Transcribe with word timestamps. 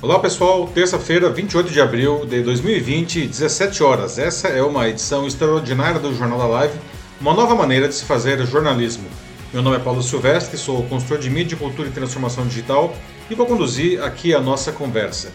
Olá 0.00 0.20
pessoal, 0.20 0.68
terça-feira, 0.68 1.28
28 1.28 1.72
de 1.72 1.80
abril 1.80 2.24
de 2.24 2.40
2020, 2.40 3.26
17 3.26 3.82
horas. 3.82 4.16
Essa 4.16 4.46
é 4.46 4.62
uma 4.62 4.88
edição 4.88 5.26
extraordinária 5.26 5.98
do 5.98 6.14
Jornal 6.14 6.38
da 6.38 6.46
Live, 6.46 6.78
uma 7.20 7.34
nova 7.34 7.56
maneira 7.56 7.88
de 7.88 7.96
se 7.96 8.04
fazer 8.04 8.40
jornalismo. 8.46 9.08
Meu 9.52 9.60
nome 9.60 9.76
é 9.76 9.80
Paulo 9.80 10.00
Silvestre, 10.00 10.56
sou 10.56 10.84
consultor 10.84 11.18
de 11.18 11.28
mídia, 11.28 11.56
cultura 11.56 11.88
e 11.88 11.90
transformação 11.90 12.46
digital 12.46 12.94
e 13.28 13.34
vou 13.34 13.44
conduzir 13.44 14.00
aqui 14.00 14.32
a 14.32 14.38
nossa 14.38 14.70
conversa. 14.70 15.32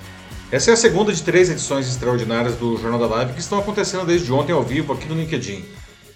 Essa 0.50 0.72
é 0.72 0.74
a 0.76 0.78
segunda 0.78 1.12
de 1.12 1.22
três 1.22 1.50
edições 1.50 1.86
extraordinárias 1.90 2.56
do 2.56 2.78
Jornal 2.78 3.02
da 3.02 3.08
Live 3.18 3.34
que 3.34 3.42
estão 3.42 3.60
acontecendo 3.60 4.06
desde 4.06 4.32
ontem 4.32 4.54
ao 4.54 4.64
vivo 4.64 4.94
aqui 4.94 5.10
no 5.10 5.16
LinkedIn. 5.20 5.66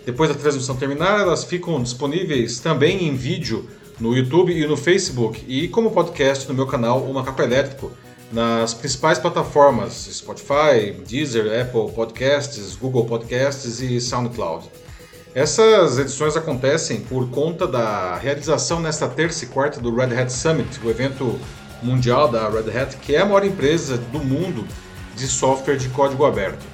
Depois 0.05 0.29
da 0.29 0.36
transmissão 0.38 0.77
terminar, 0.77 1.20
elas 1.20 1.43
ficam 1.43 1.84
disponíveis 1.84 2.61
também 2.61 3.09
em 3.09 3.14
vídeo 3.14 3.70
no 4.00 4.16
YouTube 4.16 4.54
e 4.54 4.66
no 4.66 4.77
Facebook 4.77 5.43
e 5.50 5.68
como 5.68 5.91
podcast 5.91 6.48
no 6.48 6.54
meu 6.54 6.66
canal 6.66 7.04
Uma 7.04 7.25
Capa 7.25 7.43
Elétrico 7.43 7.91
nas 8.31 8.73
principais 8.73 9.17
plataformas 9.17 10.08
Spotify, 10.12 10.91
Deezer, 11.08 11.62
Apple 11.62 11.91
Podcasts, 11.94 12.76
Google 12.76 13.05
Podcasts 13.05 13.80
e 13.80 13.99
SoundCloud. 14.02 14.70
Essas 15.34 15.99
edições 15.99 16.35
acontecem 16.35 17.02
por 17.02 17.30
conta 17.30 17.68
da 17.68 18.18
realização 18.18 18.80
nesta 18.80 19.08
terça 19.08 19.45
e 19.45 19.48
quarta 19.48 19.80
do 19.80 19.95
Red 19.95 20.20
Hat 20.20 20.32
Summit, 20.32 20.80
o 20.84 20.90
evento 20.90 21.40
mundial 21.82 22.27
da 22.27 22.49
Red 22.49 22.76
Hat, 22.76 22.98
que 22.98 23.16
é 23.16 23.21
a 23.21 23.26
maior 23.26 23.45
empresa 23.45 23.98
do 23.98 24.20
mundo 24.20 24.68
de 25.16 25.27
software 25.27 25.77
de 25.77 25.90
código 25.90 26.26
aberto. 26.26 26.66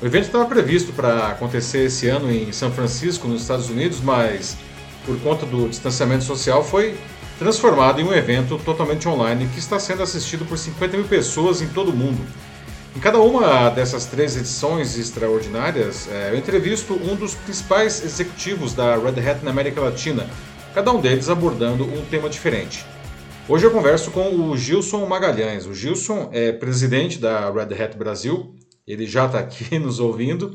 O 0.00 0.06
evento 0.06 0.26
estava 0.26 0.46
previsto 0.46 0.92
para 0.92 1.28
acontecer 1.28 1.84
esse 1.84 2.08
ano 2.08 2.32
em 2.32 2.52
São 2.52 2.70
Francisco, 2.70 3.26
nos 3.28 3.42
Estados 3.42 3.68
Unidos, 3.68 4.00
mas 4.00 4.56
por 5.04 5.18
conta 5.20 5.44
do 5.44 5.68
distanciamento 5.68 6.24
social 6.24 6.62
foi 6.62 6.96
transformado 7.38 8.00
em 8.00 8.04
um 8.04 8.12
evento 8.12 8.58
totalmente 8.58 9.08
online 9.08 9.48
que 9.54 9.60
está 9.60 9.78
sendo 9.78 10.02
assistido 10.02 10.44
por 10.44 10.58
50 10.58 10.96
mil 10.96 11.06
pessoas 11.06 11.62
em 11.62 11.68
todo 11.68 11.90
o 11.90 11.96
mundo. 11.96 12.20
Em 12.96 13.00
cada 13.00 13.20
uma 13.20 13.70
dessas 13.70 14.06
três 14.06 14.36
edições 14.36 14.98
extraordinárias, 14.98 16.08
é, 16.08 16.30
eu 16.32 16.36
entrevisto 16.36 16.94
um 16.94 17.14
dos 17.14 17.34
principais 17.34 18.04
executivos 18.04 18.74
da 18.74 18.96
Red 18.96 19.20
Hat 19.20 19.44
na 19.44 19.52
América 19.52 19.80
Latina, 19.80 20.28
cada 20.74 20.90
um 20.90 21.00
deles 21.00 21.28
abordando 21.28 21.84
um 21.84 22.04
tema 22.06 22.28
diferente. 22.28 22.84
Hoje 23.48 23.64
eu 23.64 23.70
converso 23.70 24.10
com 24.10 24.34
o 24.34 24.56
Gilson 24.56 25.06
Magalhães. 25.06 25.64
O 25.64 25.72
Gilson 25.72 26.28
é 26.32 26.50
presidente 26.50 27.18
da 27.18 27.50
Red 27.50 27.80
Hat 27.80 27.96
Brasil, 27.96 28.54
ele 28.84 29.06
já 29.06 29.26
está 29.26 29.38
aqui 29.38 29.78
nos 29.78 30.00
ouvindo. 30.00 30.50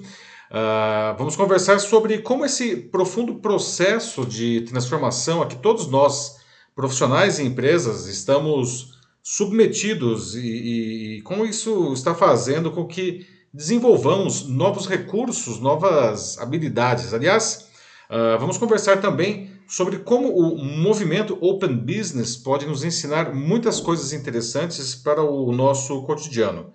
Uh, 0.51 1.17
vamos 1.17 1.35
conversar 1.35 1.79
sobre 1.79 2.19
como 2.19 2.45
esse 2.45 2.75
profundo 2.75 3.35
processo 3.35 4.25
de 4.25 4.61
transformação 4.61 5.41
a 5.41 5.47
que 5.47 5.55
todos 5.55 5.87
nós 5.87 6.42
profissionais 6.75 7.39
e 7.39 7.43
empresas 7.43 8.07
estamos 8.07 8.99
submetidos 9.21 10.35
e, 10.35 11.17
e, 11.17 11.21
como 11.21 11.45
isso 11.45 11.93
está 11.93 12.13
fazendo 12.13 12.71
com 12.71 12.85
que 12.85 13.25
desenvolvamos 13.53 14.47
novos 14.47 14.87
recursos, 14.87 15.59
novas 15.59 16.37
habilidades. 16.39 17.13
Aliás, 17.13 17.69
uh, 18.09 18.37
vamos 18.39 18.57
conversar 18.57 18.99
também 18.99 19.51
sobre 19.67 19.99
como 19.99 20.29
o 20.29 20.57
movimento 20.57 21.37
Open 21.39 21.75
Business 21.77 22.35
pode 22.35 22.65
nos 22.65 22.83
ensinar 22.83 23.33
muitas 23.33 23.79
coisas 23.79 24.11
interessantes 24.11 24.93
para 24.93 25.21
o 25.21 25.51
nosso 25.51 26.01
cotidiano. 26.03 26.73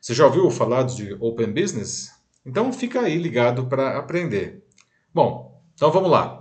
Você 0.00 0.14
já 0.14 0.24
ouviu 0.24 0.50
falar 0.50 0.84
de 0.84 1.14
Open 1.20 1.52
Business? 1.52 2.10
Então 2.46 2.72
fica 2.72 3.00
aí 3.02 3.18
ligado 3.18 3.66
para 3.66 3.98
aprender. 3.98 4.64
Bom, 5.12 5.62
então 5.74 5.90
vamos 5.90 6.10
lá. 6.10 6.39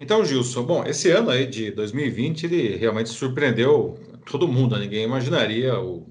Então, 0.00 0.24
Gilson, 0.24 0.62
bom, 0.64 0.84
esse 0.84 1.10
ano 1.10 1.30
aí 1.30 1.46
de 1.46 1.70
2020 1.72 2.44
ele 2.44 2.76
realmente 2.76 3.08
surpreendeu 3.10 3.98
todo 4.30 4.46
mundo, 4.46 4.76
né? 4.76 4.82
ninguém 4.82 5.04
imaginaria 5.04 5.78
o 5.80 6.10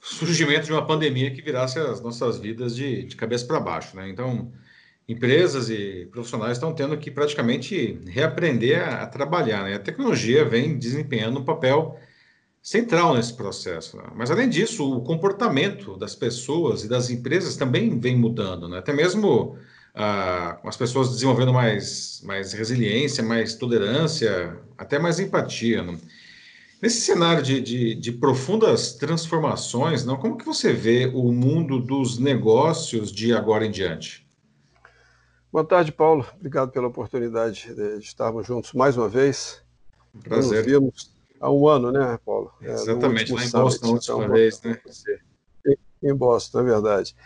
surgimento 0.00 0.66
de 0.66 0.72
uma 0.72 0.86
pandemia 0.86 1.30
que 1.30 1.42
virasse 1.42 1.78
as 1.78 2.00
nossas 2.00 2.38
vidas 2.38 2.74
de, 2.74 3.04
de 3.04 3.16
cabeça 3.16 3.46
para 3.46 3.60
baixo, 3.60 3.96
né? 3.96 4.08
Então, 4.08 4.50
empresas 5.08 5.68
e 5.68 6.08
profissionais 6.10 6.56
estão 6.56 6.74
tendo 6.74 6.96
que 6.96 7.10
praticamente 7.10 8.00
reaprender 8.06 8.82
a, 8.82 9.02
a 9.02 9.06
trabalhar, 9.06 9.64
né? 9.64 9.74
A 9.74 9.78
tecnologia 9.78 10.44
vem 10.44 10.78
desempenhando 10.78 11.40
um 11.40 11.44
papel 11.44 11.98
central 12.62 13.14
nesse 13.14 13.34
processo. 13.34 13.96
Né? 13.96 14.04
Mas, 14.14 14.30
além 14.30 14.48
disso, 14.48 14.96
o 14.96 15.02
comportamento 15.02 15.96
das 15.96 16.14
pessoas 16.14 16.84
e 16.84 16.88
das 16.88 17.10
empresas 17.10 17.56
também 17.56 17.98
vem 17.98 18.16
mudando, 18.16 18.68
né? 18.68 18.78
Até 18.78 18.92
mesmo 18.92 19.58
ah, 19.94 20.58
as 20.64 20.76
pessoas 20.76 21.10
desenvolvendo 21.10 21.52
mais, 21.52 22.22
mais 22.24 22.52
resiliência, 22.52 23.22
mais 23.22 23.54
tolerância, 23.54 24.58
até 24.78 24.98
mais 24.98 25.18
empatia. 25.18 25.82
Não? 25.82 25.98
Nesse 26.80 27.00
cenário 27.02 27.42
de, 27.42 27.60
de, 27.60 27.94
de, 27.94 28.12
profundas 28.12 28.94
transformações, 28.94 30.04
não, 30.04 30.16
como 30.16 30.38
que 30.38 30.46
você 30.46 30.72
vê 30.72 31.06
o 31.06 31.30
mundo 31.30 31.78
dos 31.78 32.18
negócios 32.18 33.12
de 33.12 33.34
agora 33.34 33.66
em 33.66 33.70
diante? 33.70 34.26
Boa 35.52 35.64
tarde, 35.64 35.92
Paulo. 35.92 36.24
Obrigado 36.36 36.70
pela 36.70 36.86
oportunidade 36.86 37.74
de 37.74 37.98
estarmos 37.98 38.46
juntos 38.46 38.72
mais 38.72 38.96
uma 38.96 39.08
vez. 39.08 39.62
Prazer. 40.22 40.58
Nos 40.58 40.66
vimos 40.66 41.14
há 41.40 41.50
um 41.50 41.68
ano, 41.68 41.90
né, 41.90 42.18
Paulo? 42.24 42.52
É, 42.62 42.72
Exatamente, 42.72 43.32
lá 43.32 43.44
em 43.44 43.50
Boston, 43.50 43.88
última 43.88 44.24
então, 44.24 44.32
vez, 44.32 44.62
né? 44.62 44.80
Em 46.02 46.14
Boston, 46.14 46.60
é 46.60 46.62
verdade. 46.62 47.16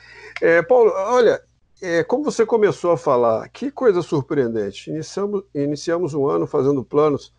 É, 0.41 0.63
Paulo, 0.63 0.91
olha, 0.95 1.41
é, 1.81 2.05
como 2.05 2.25
você 2.25 2.47
começou 2.47 2.93
a 2.93 2.97
falar, 2.97 3.49
que 3.49 3.71
coisa 3.71 4.03
surpreendente. 4.03 4.91
Iniciamos, 4.91 5.43
iniciamos 5.55 6.15
um 6.15 6.27
ano 6.27 6.47
fazendo 6.47 6.85
planos 6.85 7.33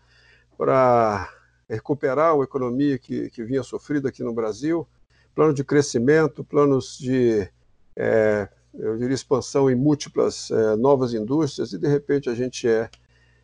para 0.56 1.28
recuperar 1.68 2.34
uma 2.34 2.44
economia 2.44 2.98
que, 2.98 3.30
que 3.30 3.42
vinha 3.42 3.62
sofrida 3.62 4.08
aqui 4.08 4.22
no 4.22 4.32
Brasil, 4.32 4.86
plano 5.34 5.52
de 5.52 5.64
crescimento, 5.64 6.44
planos 6.44 6.96
de, 6.98 7.48
é, 7.94 8.48
eu 8.74 8.96
diria, 8.96 9.14
expansão 9.14 9.70
em 9.70 9.74
múltiplas 9.74 10.50
é, 10.50 10.76
novas 10.76 11.12
indústrias, 11.12 11.72
e 11.72 11.78
de 11.78 11.88
repente 11.88 12.30
a 12.30 12.34
gente 12.34 12.68
é 12.68 12.88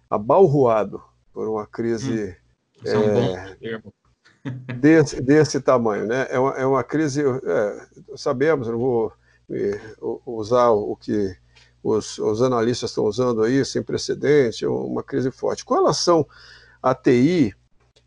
abalroado 0.08 1.02
por 1.32 1.48
uma 1.48 1.66
crise 1.66 2.36
hum, 2.38 2.42
é 2.84 2.98
um 2.98 3.36
é, 3.36 3.82
desse, 4.74 5.20
desse 5.20 5.60
tamanho. 5.60 6.06
Né? 6.06 6.26
É, 6.30 6.38
uma, 6.38 6.52
é 6.52 6.66
uma 6.66 6.84
crise, 6.84 7.22
é, 7.22 7.86
sabemos, 8.16 8.68
não 8.68 8.78
vou 8.78 9.12
usar 10.26 10.70
o 10.70 10.96
que 10.96 11.36
os, 11.82 12.18
os, 12.18 12.42
analistas 12.42 12.90
estão 12.90 13.04
usando 13.04 13.42
aí, 13.42 13.64
sem 13.64 13.82
precedente, 13.82 14.64
é 14.64 14.68
uma 14.68 15.02
crise 15.02 15.30
forte. 15.30 15.64
Com 15.64 15.74
relação 15.74 16.26
à 16.82 16.94
TI 16.94 17.54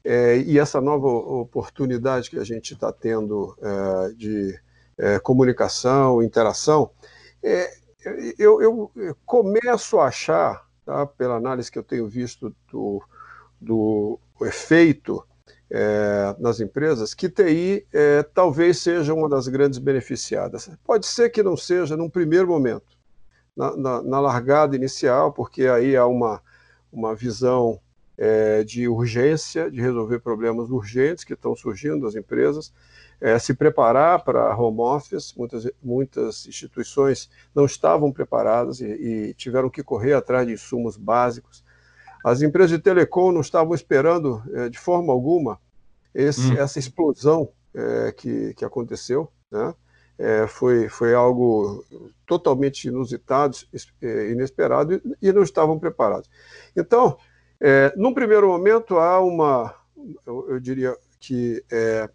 é, 0.04 0.38
e 0.38 0.58
essa 0.58 0.80
nova 0.80 1.08
oportunidade 1.08 2.30
que 2.30 2.40
a 2.40 2.44
gente 2.44 2.74
está 2.74 2.92
tendo 2.92 3.56
é, 3.62 4.14
de 4.14 4.60
comunicação, 5.24 6.24
interação, 6.24 6.90
eu, 8.40 8.62
eu, 8.62 8.92
começo 9.26 10.00
a 10.00 10.08
achar, 10.08 10.66
tá, 10.86 11.06
pela 11.06 11.36
análise 11.36 11.70
que 11.70 11.78
eu 11.78 11.84
tenho 11.84 12.08
visto 12.08 12.56
do, 12.72 13.04
do 13.60 14.18
efeito 14.42 15.22
é, 15.70 16.36
nas 16.40 16.60
empresas, 16.60 17.14
que 17.14 17.30
TI 17.30 17.86
é, 17.92 18.24
talvez 18.24 18.80
seja 18.80 19.14
uma 19.14 19.28
das 19.28 19.48
grandes 19.48 19.80
beneficiadas. 19.80 20.70
Pode 20.84 21.06
ser 21.06 21.30
que 21.30 21.44
não 21.44 21.58
seja 21.58 21.98
num 21.98 22.10
primeiro 22.10 22.48
momento, 22.48 22.98
na, 23.56 23.76
na, 23.76 24.02
na 24.02 24.20
largada 24.20 24.76
inicial, 24.76 25.32
porque 25.32 25.68
aí 25.68 25.96
há 25.96 26.06
uma, 26.06 26.42
uma 26.92 27.16
visão 27.16 27.80
é, 28.18 28.64
de 28.64 28.88
urgência, 28.88 29.70
de 29.70 29.82
resolver 29.82 30.20
problemas 30.20 30.70
urgentes 30.70 31.24
que 31.24 31.34
estão 31.34 31.56
surgindo 31.56 32.06
das 32.06 32.16
empresas, 32.16 32.72
é, 33.20 33.38
se 33.40 33.54
preparar 33.54 34.24
para 34.24 34.56
home 34.56 34.80
office. 34.82 35.34
Muitas, 35.36 35.70
muitas 35.82 36.46
instituições 36.46 37.30
não 37.54 37.66
estavam 37.66 38.12
preparadas 38.12 38.80
e, 38.82 38.86
e 38.86 39.34
tiveram 39.34 39.70
que 39.70 39.84
correr 39.84 40.14
atrás 40.14 40.46
de 40.46 40.54
insumos 40.54 40.96
básicos 40.96 41.65
as 42.26 42.42
empresas 42.42 42.72
de 42.72 42.80
telecom 42.80 43.32
não 43.32 43.42
estavam 43.42 43.76
esperando, 43.76 44.42
é, 44.52 44.68
de 44.68 44.80
forma 44.80 45.14
alguma, 45.14 45.60
esse, 46.12 46.54
hum. 46.54 46.58
essa 46.58 46.80
explosão 46.80 47.50
é, 47.72 48.12
que, 48.14 48.52
que 48.56 48.66
aconteceu. 48.66 49.32
Né? 49.52 49.76
É, 50.18 50.48
foi, 50.48 50.90
foi 50.90 51.14
algo 51.14 51.86
totalmente 52.26 52.88
inusitado, 52.88 53.56
inesperado, 54.02 54.96
e, 54.96 55.02
e 55.22 55.32
não 55.32 55.44
estavam 55.44 55.78
preparados. 55.78 56.28
Então, 56.76 57.16
é, 57.62 57.94
num 57.96 58.12
primeiro 58.12 58.48
momento, 58.48 58.98
há 58.98 59.22
uma, 59.22 59.76
eu, 60.26 60.48
eu 60.50 60.60
diria 60.60 60.98
que 61.20 61.64
é 61.72 62.10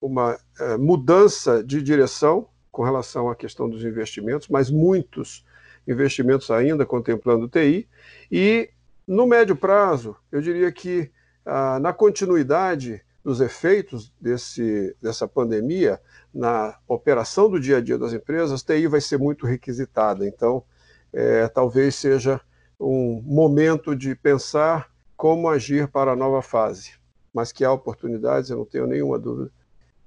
uma 0.00 0.38
é, 0.58 0.78
mudança 0.78 1.62
de 1.62 1.82
direção 1.82 2.48
com 2.70 2.84
relação 2.84 3.28
à 3.28 3.36
questão 3.36 3.68
dos 3.68 3.84
investimentos, 3.84 4.48
mas 4.48 4.70
muitos 4.70 5.44
investimentos 5.86 6.50
ainda 6.50 6.86
contemplando 6.86 7.50
TI, 7.50 7.86
e 8.30 8.70
no 9.06 9.26
médio 9.26 9.56
prazo, 9.56 10.16
eu 10.30 10.40
diria 10.40 10.70
que 10.70 11.10
ah, 11.44 11.78
na 11.80 11.92
continuidade 11.92 13.02
dos 13.24 13.40
efeitos 13.40 14.12
desse, 14.20 14.96
dessa 15.00 15.28
pandemia 15.28 16.00
na 16.34 16.76
operação 16.88 17.48
do 17.48 17.60
dia 17.60 17.76
a 17.76 17.80
dia 17.80 17.98
das 17.98 18.12
empresas, 18.12 18.62
TI 18.62 18.86
vai 18.86 19.00
ser 19.00 19.18
muito 19.18 19.46
requisitada. 19.46 20.26
Então, 20.26 20.64
é, 21.12 21.46
talvez 21.48 21.94
seja 21.94 22.40
um 22.80 23.22
momento 23.24 23.94
de 23.94 24.14
pensar 24.14 24.90
como 25.16 25.48
agir 25.48 25.88
para 25.88 26.12
a 26.12 26.16
nova 26.16 26.42
fase. 26.42 26.94
Mas 27.32 27.52
que 27.52 27.64
há 27.64 27.72
oportunidades, 27.72 28.50
eu 28.50 28.58
não 28.58 28.64
tenho 28.64 28.86
nenhuma 28.86 29.18
dúvida 29.18 29.50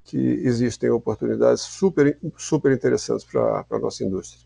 que 0.04 0.18
existem 0.18 0.90
oportunidades 0.90 1.62
super, 1.62 2.20
super 2.38 2.72
interessantes 2.72 3.26
para 3.26 3.66
a 3.70 3.80
nossa 3.80 4.04
indústria. 4.04 4.45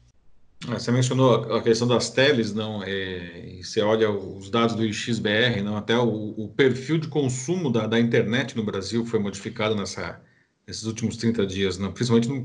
Ah, 0.68 0.78
você 0.78 0.92
mencionou 0.92 1.56
a 1.56 1.62
questão 1.62 1.88
das 1.88 2.10
teles, 2.10 2.54
não? 2.54 2.84
É, 2.84 3.60
você 3.64 3.82
olha 3.82 4.12
os 4.12 4.50
dados 4.50 4.76
do 4.76 4.86
IXBR, 4.86 5.62
não? 5.64 5.78
Até 5.78 5.98
o, 5.98 6.34
o 6.38 6.50
perfil 6.50 6.98
de 6.98 7.08
consumo 7.08 7.72
da, 7.72 7.88
da, 7.88 8.00
internet 8.00 8.58
no 8.58 8.64
Brasil 8.64 9.06
foi 9.06 9.20
modificado 9.20 9.74
nessa, 9.74 10.22
nesses 10.68 10.84
últimos 10.84 11.16
30 11.16 11.46
dias, 11.46 11.78
não? 11.78 11.94
Principalmente 11.94 12.28
no, 12.28 12.42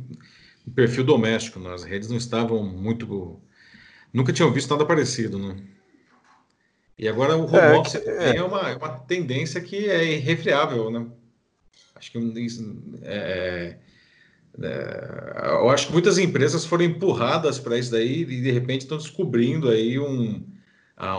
no 0.64 0.72
perfil 0.72 1.02
doméstico, 1.02 1.58
não? 1.58 1.72
as 1.72 1.82
redes 1.82 2.08
não 2.08 2.16
estavam 2.16 2.62
muito, 2.62 3.40
nunca 4.12 4.32
tinham 4.32 4.52
visto 4.52 4.70
nada 4.70 4.86
parecido, 4.86 5.36
não? 5.36 5.56
E 6.96 7.08
agora 7.08 7.36
o 7.36 7.46
home 7.46 7.56
é, 7.56 7.72
office 7.72 7.96
é. 7.96 8.36
é 8.36 8.42
uma, 8.42 8.70
é 8.70 8.76
uma 8.76 8.90
tendência 9.00 9.60
que 9.60 9.90
é 9.90 10.12
irrefreável, 10.12 10.88
né? 10.88 11.04
Acho 11.96 12.12
que 12.12 12.18
é, 13.02 13.78
é, 14.62 15.58
eu 15.60 15.68
acho 15.70 15.88
que 15.88 15.92
muitas 15.92 16.18
empresas 16.18 16.64
foram 16.64 16.84
empurradas 16.84 17.58
para 17.58 17.76
isso 17.78 17.90
daí 17.90 18.22
e 18.22 18.40
de 18.40 18.50
repente 18.50 18.82
estão 18.82 18.98
descobrindo 18.98 19.68
aí 19.68 19.98
um, 19.98 20.46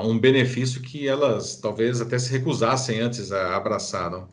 um 0.03 0.17
benefício 0.17 0.81
que 0.81 1.07
elas 1.07 1.57
talvez 1.57 1.99
até 1.99 2.17
se 2.17 2.31
recusassem 2.31 3.01
antes 3.01 3.31
a 3.31 3.55
abraçar. 3.55 4.09
Não? 4.09 4.29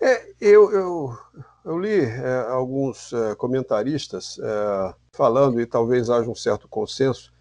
É, 0.00 0.32
eu, 0.40 0.72
eu, 0.72 1.18
eu 1.64 1.78
li 1.78 2.00
é, 2.00 2.46
alguns 2.48 3.12
é, 3.12 3.36
comentaristas 3.36 4.38
é, 4.42 4.94
falando, 5.12 5.60
e 5.60 5.66
talvez 5.66 6.10
haja 6.10 6.28
um 6.28 6.34
certo 6.34 6.66
consenso, 6.66 7.32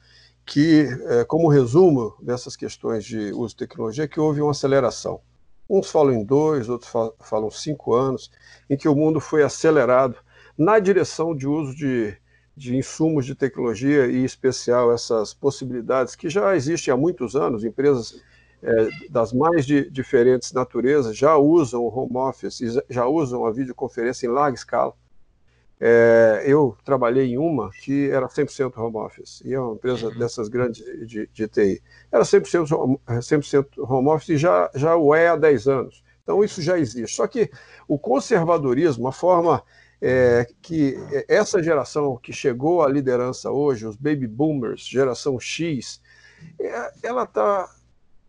que, 0.46 0.88
é, 1.08 1.24
como 1.24 1.48
resumo 1.48 2.16
dessas 2.22 2.56
questões 2.56 3.04
de 3.04 3.32
uso 3.32 3.56
de 3.56 3.66
tecnologia, 3.66 4.08
que 4.08 4.20
houve 4.20 4.42
uma 4.42 4.52
aceleração. 4.52 5.22
Uns 5.74 5.90
falam 5.90 6.14
em 6.14 6.26
dois, 6.26 6.68
outros 6.68 6.92
falam 7.22 7.50
cinco 7.50 7.94
anos, 7.94 8.30
em 8.70 8.76
que 8.76 8.90
o 8.90 8.96
mundo 8.96 9.22
foi 9.22 9.42
acelerado 9.42 10.18
na 10.58 10.80
direção 10.80 11.34
de 11.34 11.48
uso 11.48 11.74
de, 11.74 12.14
de 12.58 12.76
insumos 12.76 13.26
de 13.26 13.34
tecnologia 13.34 14.06
e, 14.08 14.18
em 14.18 14.26
especial, 14.26 14.92
essas 14.92 15.34
possibilidades 15.34 16.14
que 16.14 16.30
já 16.30 16.54
existem 16.58 16.94
há 16.94 16.98
muitos 16.98 17.38
anos. 17.38 17.64
Empresas 17.64 18.22
é, 18.62 18.90
das 19.10 19.32
mais 19.32 19.66
de, 19.66 19.90
diferentes 19.90 20.52
naturezas 20.52 21.16
já 21.16 21.38
usam 21.38 21.82
o 21.82 21.88
home 21.88 22.18
office, 22.18 22.60
já 22.90 23.06
usam 23.06 23.46
a 23.46 23.52
videoconferência 23.54 24.28
em 24.28 24.30
larga 24.30 24.58
escala. 24.58 24.94
É, 25.84 26.44
eu 26.46 26.78
trabalhei 26.86 27.34
em 27.34 27.40
uma 27.40 27.72
que 27.72 28.08
era 28.12 28.28
100% 28.28 28.78
home 28.78 28.98
office, 28.98 29.42
e 29.44 29.52
é 29.52 29.60
uma 29.60 29.74
empresa 29.74 30.10
uhum. 30.10 30.20
dessas 30.20 30.48
grandes 30.48 30.86
de, 31.08 31.28
de 31.34 31.48
TI. 31.48 31.82
Era 32.12 32.24
100%, 32.24 33.20
100 33.20 33.66
home 33.80 34.08
office 34.10 34.30
e 34.30 34.38
já, 34.38 34.70
já 34.76 34.96
o 34.96 35.16
é 35.16 35.30
há 35.30 35.36
10 35.36 35.68
anos. 35.68 36.04
Então, 36.22 36.44
isso 36.44 36.62
já 36.62 36.78
existe. 36.78 37.16
Só 37.16 37.26
que 37.26 37.50
o 37.88 37.98
conservadorismo, 37.98 39.08
a 39.08 39.12
forma 39.12 39.64
é, 40.00 40.48
que 40.62 40.96
essa 41.28 41.64
geração 41.64 42.16
que 42.16 42.32
chegou 42.32 42.84
à 42.84 42.88
liderança 42.88 43.50
hoje, 43.50 43.88
os 43.88 43.96
baby 43.96 44.28
boomers, 44.28 44.86
geração 44.86 45.40
X, 45.40 46.00
é, 46.60 46.92
ela 47.02 47.24
está 47.24 47.68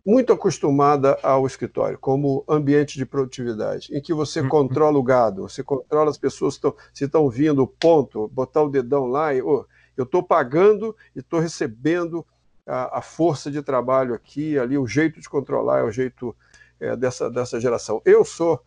muito 0.05 0.33
acostumada 0.33 1.17
ao 1.23 1.47
escritório 1.47 1.97
como 1.97 2.43
ambiente 2.47 2.97
de 2.97 3.05
produtividade, 3.05 3.95
em 3.95 4.01
que 4.01 4.13
você 4.13 4.41
uhum. 4.41 4.49
controla 4.49 4.97
o 4.99 5.03
gado, 5.03 5.43
você 5.43 5.63
controla 5.63 6.09
as 6.09 6.17
pessoas 6.17 6.57
que 6.57 6.71
se 6.93 7.05
estão 7.05 7.29
vindo, 7.29 7.65
ponto, 7.65 8.27
botar 8.27 8.63
o 8.63 8.69
dedão 8.69 9.05
lá 9.05 9.33
e 9.33 9.41
oh, 9.41 9.65
eu 9.95 10.03
estou 10.03 10.21
pagando 10.21 10.95
e 11.15 11.19
estou 11.19 11.39
recebendo 11.39 12.25
a, 12.67 12.99
a, 12.99 13.01
força 13.01 13.49
de 13.49 13.61
trabalho 13.61 14.13
aqui, 14.13 14.57
ali, 14.57 14.77
o 14.77 14.87
jeito 14.87 15.21
de 15.21 15.29
controlar 15.29 15.79
é 15.79 15.83
o 15.83 15.91
jeito 15.91 16.35
é, 16.79 16.95
dessa, 16.95 17.29
dessa 17.29 17.59
geração. 17.59 18.01
Eu 18.03 18.25
sou 18.25 18.61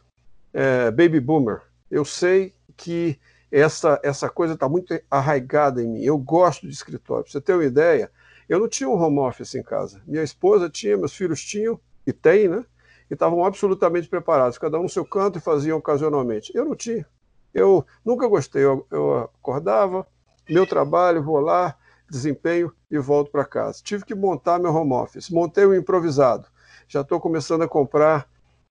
é, 0.55 0.91
baby 0.91 1.21
boomer, 1.21 1.63
eu 1.91 2.05
sei 2.05 2.55
que 2.77 3.19
essa, 3.51 4.01
essa 4.03 4.29
coisa 4.29 4.55
está 4.55 4.69
muito 4.69 4.99
arraigada 5.11 5.83
em 5.83 5.89
mim, 5.89 6.03
eu 6.03 6.17
gosto 6.19 6.67
de 6.67 6.73
escritório. 6.73 7.25
Para 7.25 7.33
você 7.33 7.41
ter 7.41 7.55
uma 7.55 7.65
ideia, 7.65 8.11
eu 8.49 8.59
não 8.59 8.69
tinha 8.69 8.89
um 8.89 9.01
home 9.01 9.19
office 9.19 9.55
em 9.55 9.63
casa. 9.63 10.01
Minha 10.07 10.23
esposa 10.23 10.71
tinha, 10.71 10.97
meus 10.97 11.15
filhos 11.15 11.43
tinham, 11.43 11.81
e 12.07 12.13
tem, 12.13 12.49
né? 12.49 12.65
E 13.11 13.15
estavam 13.15 13.45
absolutamente 13.45 14.09
preparados, 14.09 14.59
cada 14.59 14.79
um 14.79 14.85
no 14.85 14.89
seu 14.89 15.05
canto 15.05 15.39
e 15.39 15.43
faziam 15.43 15.79
ocasionalmente. 15.79 16.53
Eu 16.55 16.65
não 16.65 16.77
tinha. 16.77 17.07
Eu 17.53 17.85
nunca 18.05 18.29
gostei. 18.29 18.63
Eu, 18.63 18.87
eu 18.91 19.31
acordava, 19.39 20.07
meu 20.49 20.67
trabalho, 20.67 21.23
vou 21.23 21.41
lá, 21.41 21.77
desempenho 22.09 22.73
e 22.91 22.99
volto 22.99 23.31
para 23.31 23.45
casa. 23.45 23.81
Tive 23.83 24.05
que 24.05 24.15
montar 24.15 24.59
meu 24.59 24.73
home 24.73 24.93
office. 24.93 25.31
Montei 25.31 25.65
o 25.65 25.71
um 25.71 25.75
improvisado. 25.75 26.47
Já 26.87 27.01
estou 27.01 27.21
começando 27.21 27.63
a 27.63 27.69
comprar 27.69 28.29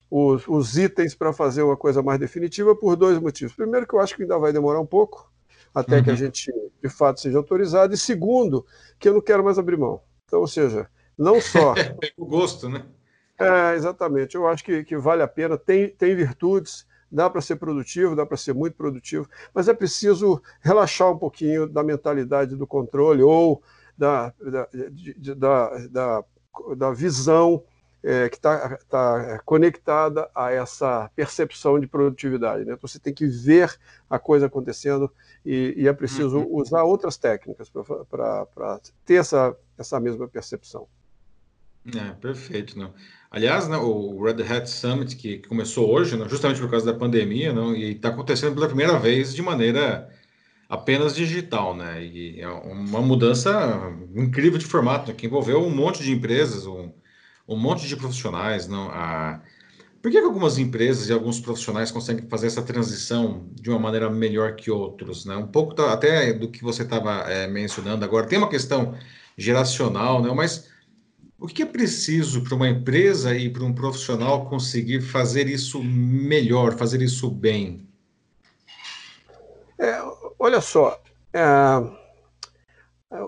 os, 0.09 0.47
os 0.47 0.77
itens 0.77 1.15
para 1.15 1.33
fazer 1.33 1.63
uma 1.63 1.75
coisa 1.75 2.01
mais 2.01 2.19
definitiva 2.19 2.75
por 2.75 2.95
dois 2.95 3.19
motivos. 3.19 3.55
Primeiro, 3.55 3.87
que 3.87 3.93
eu 3.93 3.99
acho 3.99 4.15
que 4.15 4.21
ainda 4.21 4.37
vai 4.37 4.53
demorar 4.53 4.79
um 4.79 4.85
pouco 4.85 5.29
até 5.75 5.97
uhum. 5.97 6.03
que 6.03 6.09
a 6.09 6.13
uhum. 6.13 6.17
gente 6.17 6.51
de 6.81 6.89
fato 6.89 7.19
seja 7.19 7.37
autorizado, 7.37 7.93
e 7.93 7.97
segundo, 7.97 8.65
que 8.97 9.09
eu 9.09 9.13
não 9.13 9.21
quero 9.21 9.43
mais 9.43 9.59
abrir 9.59 9.77
mão. 9.77 10.01
Então, 10.25 10.39
ou 10.39 10.47
seja, 10.47 10.87
não 11.17 11.41
só. 11.41 11.73
o 12.17 12.25
gosto, 12.25 12.69
né? 12.69 12.85
É, 13.37 13.75
exatamente. 13.75 14.35
Eu 14.35 14.47
acho 14.47 14.63
que, 14.63 14.83
que 14.83 14.97
vale 14.97 15.21
a 15.21 15.27
pena, 15.27 15.57
tem, 15.57 15.89
tem 15.89 16.15
virtudes, 16.15 16.87
dá 17.11 17.29
para 17.29 17.41
ser 17.41 17.57
produtivo, 17.57 18.15
dá 18.15 18.25
para 18.25 18.37
ser 18.37 18.53
muito 18.53 18.75
produtivo, 18.75 19.27
mas 19.53 19.67
é 19.67 19.73
preciso 19.73 20.41
relaxar 20.61 21.11
um 21.11 21.17
pouquinho 21.17 21.67
da 21.67 21.83
mentalidade 21.83 22.55
do 22.55 22.65
controle 22.65 23.21
ou 23.23 23.61
da, 23.97 24.33
da, 24.39 24.67
de, 24.91 25.35
da, 25.35 25.87
da, 25.87 26.23
da 26.77 26.91
visão 26.91 27.63
é, 28.05 28.29
que 28.29 28.35
está 28.35 28.77
tá 28.87 29.41
conectada 29.43 30.29
a 30.35 30.51
essa 30.51 31.09
percepção 31.15 31.79
de 31.79 31.87
produtividade. 31.87 32.63
Né? 32.63 32.73
Então, 32.73 32.87
você 32.87 32.99
tem 32.99 33.11
que 33.11 33.25
ver 33.25 33.75
a 34.07 34.19
coisa 34.19 34.45
acontecendo 34.45 35.11
e, 35.43 35.73
e 35.75 35.87
é 35.87 35.93
preciso 35.93 36.37
uhum. 36.37 36.57
usar 36.57 36.83
outras 36.83 37.17
técnicas 37.17 37.71
para 38.07 38.79
ter 39.03 39.15
essa, 39.15 39.57
essa 39.75 39.99
mesma 39.99 40.27
percepção. 40.27 40.87
É, 41.95 42.11
perfeito. 42.13 42.77
Não. 42.77 42.93
Aliás, 43.31 43.67
né, 43.67 43.77
o 43.77 44.23
Red 44.23 44.43
Hat 44.43 44.69
Summit, 44.69 45.15
que 45.15 45.39
começou 45.39 45.91
hoje, 45.91 46.15
não, 46.15 46.29
justamente 46.29 46.61
por 46.61 46.69
causa 46.69 46.85
da 46.85 46.97
pandemia, 46.97 47.51
não, 47.53 47.75
e 47.75 47.93
está 47.93 48.09
acontecendo 48.09 48.53
pela 48.53 48.67
primeira 48.67 48.99
vez 48.99 49.33
de 49.33 49.41
maneira 49.41 50.09
apenas 50.69 51.15
digital, 51.15 51.75
né? 51.75 52.03
E 52.03 52.39
é 52.39 52.47
uma 52.47 53.01
mudança 53.01 53.51
incrível 54.15 54.57
de 54.57 54.65
formato, 54.65 55.09
né, 55.09 55.15
que 55.15 55.27
envolveu 55.27 55.63
um 55.63 55.69
monte 55.69 56.01
de 56.01 56.11
empresas, 56.11 56.65
um, 56.65 56.91
um 57.47 57.55
monte 57.55 57.87
de 57.87 57.95
profissionais, 57.95 58.67
não? 58.67 58.89
A... 58.89 59.41
Por 60.01 60.11
que, 60.11 60.19
que, 60.19 60.25
algumas 60.25 60.57
empresas 60.57 61.09
e 61.09 61.13
alguns 61.13 61.39
profissionais 61.39 61.89
conseguem 61.89 62.27
fazer 62.29 62.47
essa 62.47 62.61
transição 62.61 63.47
de 63.53 63.69
uma 63.69 63.79
maneira 63.79 64.09
melhor 64.09 64.55
que 64.55 64.69
outros, 64.69 65.25
né? 65.25 65.35
Um 65.35 65.47
pouco 65.47 65.79
até 65.81 66.31
do 66.31 66.49
que 66.49 66.63
você 66.63 66.83
estava 66.83 67.21
é, 67.29 67.47
mencionando 67.47 68.05
agora. 68.05 68.27
Tem 68.27 68.37
uma 68.37 68.49
questão 68.49 68.95
geracional, 69.35 70.21
né? 70.21 70.31
Mas 70.31 70.69
o 71.39 71.47
que 71.47 71.63
é 71.63 71.65
preciso 71.65 72.43
para 72.43 72.55
uma 72.55 72.69
empresa 72.69 73.35
e 73.35 73.49
para 73.49 73.63
um 73.63 73.73
profissional 73.73 74.47
conseguir 74.47 75.01
fazer 75.01 75.47
isso 75.47 75.83
melhor, 75.83 76.77
fazer 76.77 77.01
isso 77.01 77.29
bem? 77.29 77.87
É, 79.79 79.99
olha 80.37 80.61
só, 80.61 81.01
é, 81.33 81.43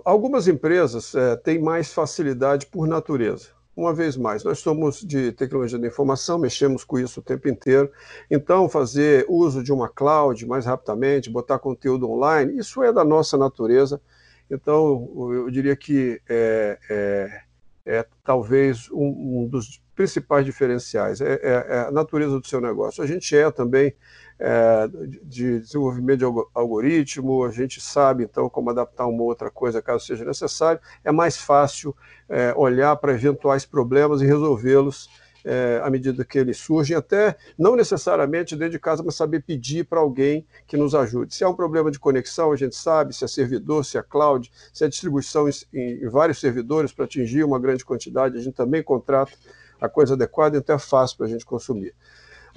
algumas 0.06 0.48
empresas 0.48 1.13
é, 1.15 1.36
têm 1.38 1.60
mais 1.60 1.92
facilidade 1.92 2.68
por 2.68 2.88
natureza 2.88 3.57
uma 3.77 3.93
vez 3.93 4.17
mais, 4.17 4.43
nós 4.43 4.57
somos 4.57 5.01
de 5.01 5.31
tecnologia 5.31 5.77
da 5.77 5.88
informação, 5.88 6.39
mexemos 6.39 6.84
com 6.84 6.98
isso 6.98 7.19
o 7.19 7.24
tempo 7.24 7.48
inteiro, 7.48 7.91
então 8.29 8.67
fazer 8.67 9.24
uso 9.29 9.63
de 9.63 9.72
uma 9.72 9.88
cloud 9.88 10.43
mais 10.48 10.65
rapidamente, 10.65 11.29
botar 11.29 11.60
conteúdo 11.60 12.10
online, 12.10 12.57
isso 12.57 12.81
é 12.81 12.91
da 12.91 13.05
nossa 13.05 13.38
natureza. 13.38 14.01
Então, 14.50 15.07
eu 15.31 15.51
diria 15.51 15.75
que 15.75 16.19
é, 16.27 16.79
é, 16.89 17.41
é 17.86 18.05
talvez 18.24 18.89
um, 18.91 19.43
um, 19.43 19.48
dos 19.48 19.79
principais 19.93 20.43
diferenciais, 20.43 21.22
é, 21.22 21.34
é, 21.34 21.39
é, 21.43 21.79
a 21.88 21.91
natureza 21.91 22.39
do 22.39 22.48
seu 22.48 22.60
negócio. 22.60 23.03
A 23.03 23.07
gente 23.07 23.36
é 23.36 23.51
também 23.51 23.93
é, 24.39 24.88
de 25.24 25.60
desenvolvimento 25.60 26.20
de 26.20 26.25
algoritmo, 26.53 27.44
a 27.44 27.51
gente 27.51 27.82
sabe 27.82 28.24
então 28.24 28.50
como 28.50 28.70
adaptar 28.70 29.08
uma 29.08 29.24
outra 29.24 29.50
coisa 29.50 29.82
caso 29.82 30.06
seja 30.06 30.24
necessário, 30.24 30.79
é 31.03 31.12
mais 31.12 31.38
fácil 31.38 31.96
é, 32.29 32.53
olhar 32.56 32.96
para 32.98 33.13
eventuais 33.13 33.65
problemas 33.65 34.22
e 34.22 34.25
resolvê-los 34.25 35.10
é, 35.48 35.79
à 35.82 35.89
medida 35.89 36.25
que 36.25 36.38
eles 36.38 36.58
surgem, 36.58 36.96
até 36.96 37.38
não 37.58 37.75
necessariamente 37.75 38.56
dentro 38.56 38.74
de 38.74 38.79
casa, 38.79 39.01
mas 39.01 39.15
saber 39.15 39.41
pedir 39.41 39.86
para 39.86 40.00
alguém 40.00 40.46
que 40.67 40.75
nos 40.75 40.94
ajude. 40.94 41.34
Se 41.34 41.44
há 41.44 41.50
um 41.50 41.56
problema 41.56 41.89
de 41.89 41.98
conexão, 41.98 42.51
a 42.51 42.56
gente 42.58 42.75
sabe 42.75 43.15
se 43.15 43.24
é 43.24 43.27
servidor, 43.27 43.86
se 43.86 43.98
é 43.98 44.03
cloud, 44.03 44.51
se 44.74 44.84
é 44.84 44.89
distribuição 44.89 45.48
em, 45.48 45.53
em 45.74 46.10
vários 46.10 46.41
servidores 46.41 46.91
para 46.91 47.06
atingir 47.06 47.46
uma 47.46 47.60
grande 47.60 47.86
quantidade, 47.86 48.38
a 48.38 48.41
gente 48.41 48.56
também 48.56 48.84
contrata 48.84 49.32
a 49.79 49.88
coisa 49.88 50.15
adequada, 50.15 50.58
então 50.58 50.75
é 50.75 50.79
fácil 50.79 51.15
para 51.17 51.27
a 51.27 51.29
gente 51.29 51.46
consumir. 51.46 51.94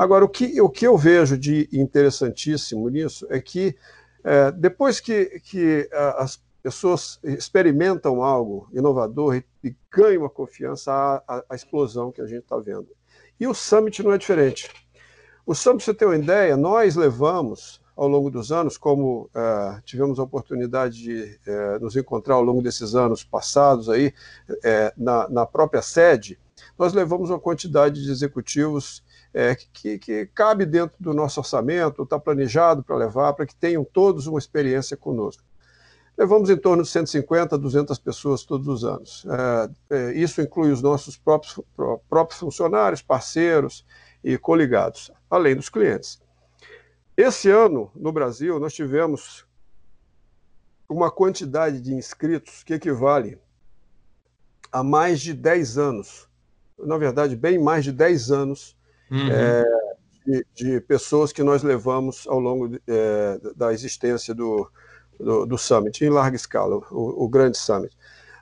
Agora, 0.01 0.25
o 0.25 0.29
que, 0.31 0.59
o 0.63 0.71
que 0.71 0.87
eu 0.87 0.97
vejo 0.97 1.37
de 1.37 1.69
interessantíssimo 1.71 2.89
nisso 2.89 3.27
é 3.29 3.39
que 3.39 3.77
é, 4.25 4.51
depois 4.51 4.99
que, 4.99 5.39
que 5.41 5.91
as 6.17 6.43
pessoas 6.63 7.21
experimentam 7.23 8.23
algo 8.23 8.67
inovador 8.73 9.37
e, 9.37 9.45
e 9.63 9.77
ganham 9.91 10.25
a 10.25 10.31
confiança, 10.31 10.91
a, 10.91 11.23
a, 11.29 11.45
a 11.51 11.55
explosão 11.55 12.11
que 12.11 12.23
a 12.23 12.27
gente 12.27 12.45
está 12.45 12.57
vendo. 12.57 12.89
E 13.39 13.47
o 13.47 13.53
Summit 13.53 14.03
não 14.03 14.15
é 14.15 14.17
diferente. 14.17 14.71
O 15.45 15.55
SAM, 15.55 15.77
para 15.77 15.85
você 15.85 15.93
ter 15.93 16.07
uma 16.07 16.17
ideia, 16.17 16.57
nós 16.57 16.97
levamos 16.97 17.79
ao 17.95 18.09
longo 18.09 18.31
dos 18.31 18.51
anos, 18.51 18.79
como 18.79 19.29
uh, 19.35 19.83
tivemos 19.85 20.19
a 20.19 20.23
oportunidade 20.23 20.97
de 20.97 21.39
uh, 21.47 21.79
nos 21.79 21.95
encontrar 21.95 22.37
ao 22.37 22.43
longo 22.43 22.63
desses 22.63 22.95
anos 22.95 23.23
passados 23.23 23.91
aí, 23.91 24.15
uh, 24.49 24.55
na, 24.97 25.29
na, 25.29 25.45
própria 25.45 25.83
sede, 25.83 26.39
nós 26.79 26.95
levamos 26.95 27.29
uma 27.29 27.39
quantidade 27.39 28.03
de 28.03 28.11
executivos 28.11 29.03
que, 29.73 29.99
que, 29.99 30.27
cabe 30.35 30.67
dentro 30.67 30.97
do 30.99 31.15
nosso 31.15 31.41
orçamento, 31.41 32.03
está 32.03 32.19
planejado 32.19 32.83
para 32.83 32.97
levar, 32.97 33.33
para 33.33 33.47
que 33.47 33.55
tenham 33.55 33.85
todos 33.85 34.27
uma 34.27 34.39
experiência 34.39 34.97
conosco. 34.97 35.45
Levamos 36.19 36.51
em 36.51 36.57
torno 36.57 36.83
de 36.83 36.89
150, 36.89 37.57
200 37.57 37.99
pessoas 37.99 38.45
todos 38.45 38.69
os 38.69 38.85
anos. 38.85 39.25
isso 40.15 40.43
inclui 40.43 40.71
os 40.71 40.83
nossos 40.83 41.17
próprios, 41.17 41.59
próprios 42.09 42.41
funcionários, 42.41 43.01
parceiros 43.01 43.87
e 44.23 44.37
coligados, 44.37 45.11
além 45.31 45.57
dos 45.57 45.69
clientes. 45.69 46.21
Esse 47.17 47.49
ano, 47.51 47.91
no 47.95 48.13
Brasil, 48.13 48.59
nós 48.59 48.75
tivemos 48.75 49.47
uma 50.89 51.11
quantidade 51.11 51.81
de 51.81 51.95
inscritos 51.95 52.63
que 52.65 52.75
equivale 52.75 53.39
a 54.73 54.83
mais 54.83 55.21
de 55.21 55.33
10 55.33 55.79
anos, 55.79 56.29
na 56.79 56.99
verdade, 56.99 57.37
bem 57.37 57.59
mais 57.59 57.85
de 57.85 57.93
10 57.93 58.31
anos 58.31 58.77
uhum. 59.11 59.29
é, 59.31 59.65
de, 60.27 60.47
de, 60.55 60.81
pessoas 60.83 61.33
que 61.33 61.43
nós 61.43 61.63
levamos 61.63 62.27
ao 62.27 62.39
longo 62.39 62.69
de, 62.69 62.81
é, 62.87 63.41
da 63.57 63.73
existência 63.73 64.35
do, 64.35 64.71
do, 65.19 65.47
do, 65.47 65.59
Summit, 65.59 66.05
em 66.05 66.11
larga 66.11 66.37
escala, 66.37 66.77
o, 66.91 67.25
o 67.25 67.29
grande 67.29 67.59
Summit. 67.59 67.97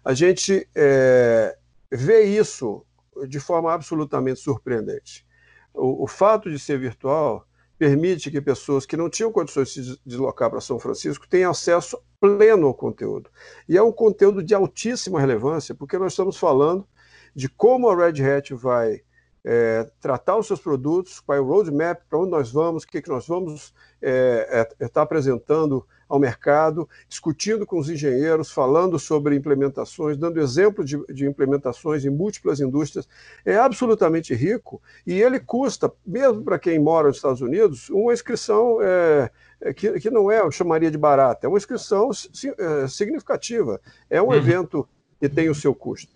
A 0.05 0.15
gente 0.15 0.69
é, 0.75 1.57
vê 1.91 2.25
isso 2.25 2.85
de 3.29 3.41
forma 3.41 3.73
absolutamente 3.73 4.41
surpreendente. 4.41 5.27
O, 5.75 6.05
o 6.05 6.07
fato 6.07 6.51
de 6.51 6.59
ser 6.59 6.79
virtual 6.79 7.47
permite 7.79 8.31
que 8.31 8.41
pessoas 8.41 8.85
que 8.85 8.97
não 8.97 9.09
tinham 9.09 9.31
condições 9.31 9.73
de 9.73 9.85
se 9.85 10.01
deslocar 10.05 10.51
para 10.51 10.61
São 10.61 10.79
Francisco 10.81 11.29
tenham 11.29 11.53
acesso 11.53 11.97
pleno 12.21 12.67
ao 12.67 12.75
conteúdo. 12.75 13.31
E 13.69 13.77
é 13.77 13.83
um 13.83 13.93
conteúdo 13.93 14.43
de 14.43 14.53
altíssima 14.53 15.21
relevância, 15.21 15.75
porque 15.75 15.97
nós 15.97 16.13
estamos 16.13 16.37
falando 16.37 16.87
de 17.35 17.49
como 17.49 17.89
a 17.89 17.95
Red 17.95 18.21
Hat 18.21 18.53
vai 18.55 19.03
é, 19.50 19.88
tratar 19.99 20.37
os 20.37 20.47
seus 20.47 20.61
produtos, 20.61 21.21
qual 21.21 21.38
é 21.38 21.40
o 21.40 21.45
roadmap, 21.45 22.02
para 22.07 22.19
onde 22.19 22.31
nós 22.31 22.52
vamos, 22.52 22.83
o 22.83 22.87
que, 22.87 23.00
que 23.00 23.09
nós 23.09 23.26
vamos 23.26 23.73
é, 24.02 24.69
é, 24.78 24.85
estar 24.85 25.00
apresentando 25.00 25.87
ao 26.07 26.19
mercado, 26.19 26.87
discutindo 27.09 27.64
com 27.64 27.78
os 27.78 27.88
engenheiros, 27.88 28.52
falando 28.52 28.99
sobre 28.99 29.35
implementações, 29.35 30.19
dando 30.19 30.38
exemplo 30.38 30.85
de, 30.85 31.02
de, 31.07 31.26
implementações 31.26 32.05
em 32.05 32.11
múltiplas 32.11 32.61
indústrias, 32.61 33.09
é 33.43 33.57
absolutamente 33.57 34.35
rico 34.35 34.83
e 35.07 35.19
ele 35.19 35.40
custa, 35.40 35.90
mesmo 36.05 36.43
para 36.45 36.59
quem 36.59 36.78
mora 36.78 37.09
nos 37.09 37.17
Estados 37.17 37.40
Unidos, 37.40 37.88
uma 37.88 38.12
inscrição 38.12 38.81
é, 38.83 39.31
é, 39.62 39.73
que, 39.73 39.99
que 39.99 40.11
não 40.11 40.31
é, 40.31 40.40
eu 40.40 40.50
chamaria 40.50 40.90
de 40.90 40.99
barata, 40.99 41.47
é 41.47 41.49
uma 41.49 41.59
inscrição 41.59 42.11
é, 42.11 42.87
significativa, 42.87 43.81
é 44.11 44.21
um 44.21 44.26
uhum. 44.26 44.35
evento 44.35 44.87
que 45.19 45.28
tem 45.28 45.49
o 45.49 45.55
seu 45.55 45.75
custo. 45.75 46.12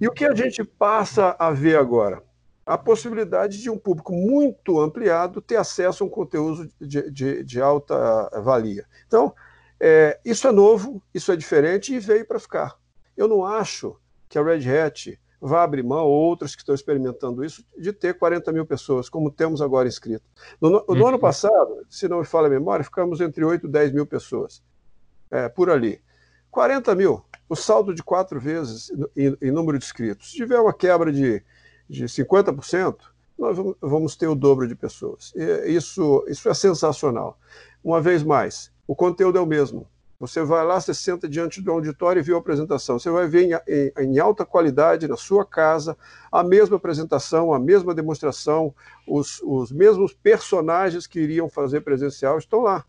E 0.00 0.08
o 0.08 0.12
que 0.12 0.24
a 0.24 0.34
gente 0.34 0.64
passa 0.64 1.36
a 1.38 1.50
ver 1.50 1.76
agora? 1.76 2.26
A 2.68 2.76
possibilidade 2.76 3.62
de 3.62 3.70
um 3.70 3.78
público 3.78 4.12
muito 4.12 4.78
ampliado 4.78 5.40
ter 5.40 5.56
acesso 5.56 6.04
a 6.04 6.06
um 6.06 6.10
conteúdo 6.10 6.70
de, 6.78 7.10
de, 7.10 7.42
de 7.42 7.60
alta 7.62 8.28
valia. 8.42 8.84
Então, 9.06 9.34
é, 9.80 10.20
isso 10.22 10.46
é 10.46 10.52
novo, 10.52 11.02
isso 11.14 11.32
é 11.32 11.36
diferente 11.36 11.94
e 11.94 11.98
veio 11.98 12.26
para 12.26 12.38
ficar. 12.38 12.76
Eu 13.16 13.26
não 13.26 13.42
acho 13.42 13.96
que 14.28 14.38
a 14.38 14.42
Red 14.42 14.68
Hat 14.70 15.18
vá 15.40 15.62
abrir 15.62 15.82
mão, 15.82 16.04
ou 16.04 16.12
outros 16.12 16.54
que 16.54 16.60
estão 16.60 16.74
experimentando 16.74 17.42
isso, 17.42 17.64
de 17.78 17.90
ter 17.90 18.18
40 18.18 18.52
mil 18.52 18.66
pessoas, 18.66 19.08
como 19.08 19.30
temos 19.30 19.62
agora 19.62 19.88
inscritas. 19.88 20.28
No, 20.60 20.68
no, 20.68 20.84
no 20.86 21.06
ano 21.06 21.16
uhum. 21.16 21.18
passado, 21.18 21.86
se 21.88 22.06
não 22.06 22.18
me 22.18 22.26
falha 22.26 22.48
a 22.48 22.50
memória, 22.50 22.84
ficamos 22.84 23.18
entre 23.22 23.42
8 23.46 23.66
e 23.66 23.70
10 23.70 23.92
mil 23.92 24.04
pessoas, 24.04 24.62
é, 25.30 25.48
por 25.48 25.70
ali. 25.70 26.02
40 26.50 26.94
mil, 26.94 27.24
o 27.48 27.56
saldo 27.56 27.94
de 27.94 28.02
quatro 28.02 28.38
vezes 28.38 28.90
em, 29.16 29.34
em 29.40 29.50
número 29.50 29.78
de 29.78 29.86
inscritos. 29.86 30.32
Se 30.32 30.36
tiver 30.36 30.60
uma 30.60 30.74
quebra 30.74 31.10
de 31.10 31.42
de 31.88 32.04
50%, 32.04 32.96
nós 33.38 33.56
vamos 33.80 34.16
ter 34.16 34.26
o 34.26 34.34
dobro 34.34 34.66
de 34.66 34.74
pessoas. 34.74 35.32
E 35.36 35.70
isso, 35.70 36.24
isso 36.28 36.48
é 36.48 36.54
sensacional. 36.54 37.38
Uma 37.82 38.00
vez 38.00 38.22
mais, 38.22 38.72
o 38.86 38.94
conteúdo 38.94 39.38
é 39.38 39.40
o 39.40 39.46
mesmo. 39.46 39.86
Você 40.20 40.42
vai 40.42 40.66
lá, 40.66 40.80
você 40.80 40.92
senta 40.92 41.28
diante 41.28 41.62
do 41.62 41.70
auditório 41.70 42.18
e 42.18 42.22
vê 42.22 42.34
a 42.34 42.38
apresentação. 42.38 42.98
Você 42.98 43.08
vai 43.08 43.28
ver 43.28 43.44
em, 43.44 43.54
em, 43.72 43.92
em, 44.14 44.18
alta 44.18 44.44
qualidade, 44.44 45.06
na 45.06 45.16
sua 45.16 45.44
casa, 45.44 45.96
a 46.32 46.42
mesma 46.42 46.76
apresentação, 46.76 47.54
a 47.54 47.58
mesma 47.58 47.94
demonstração, 47.94 48.74
os, 49.06 49.40
os 49.44 49.70
mesmos 49.70 50.12
personagens 50.12 51.06
que 51.06 51.20
iriam 51.20 51.48
fazer 51.48 51.82
presencial 51.82 52.36
estão 52.36 52.62
lá. 52.62 52.84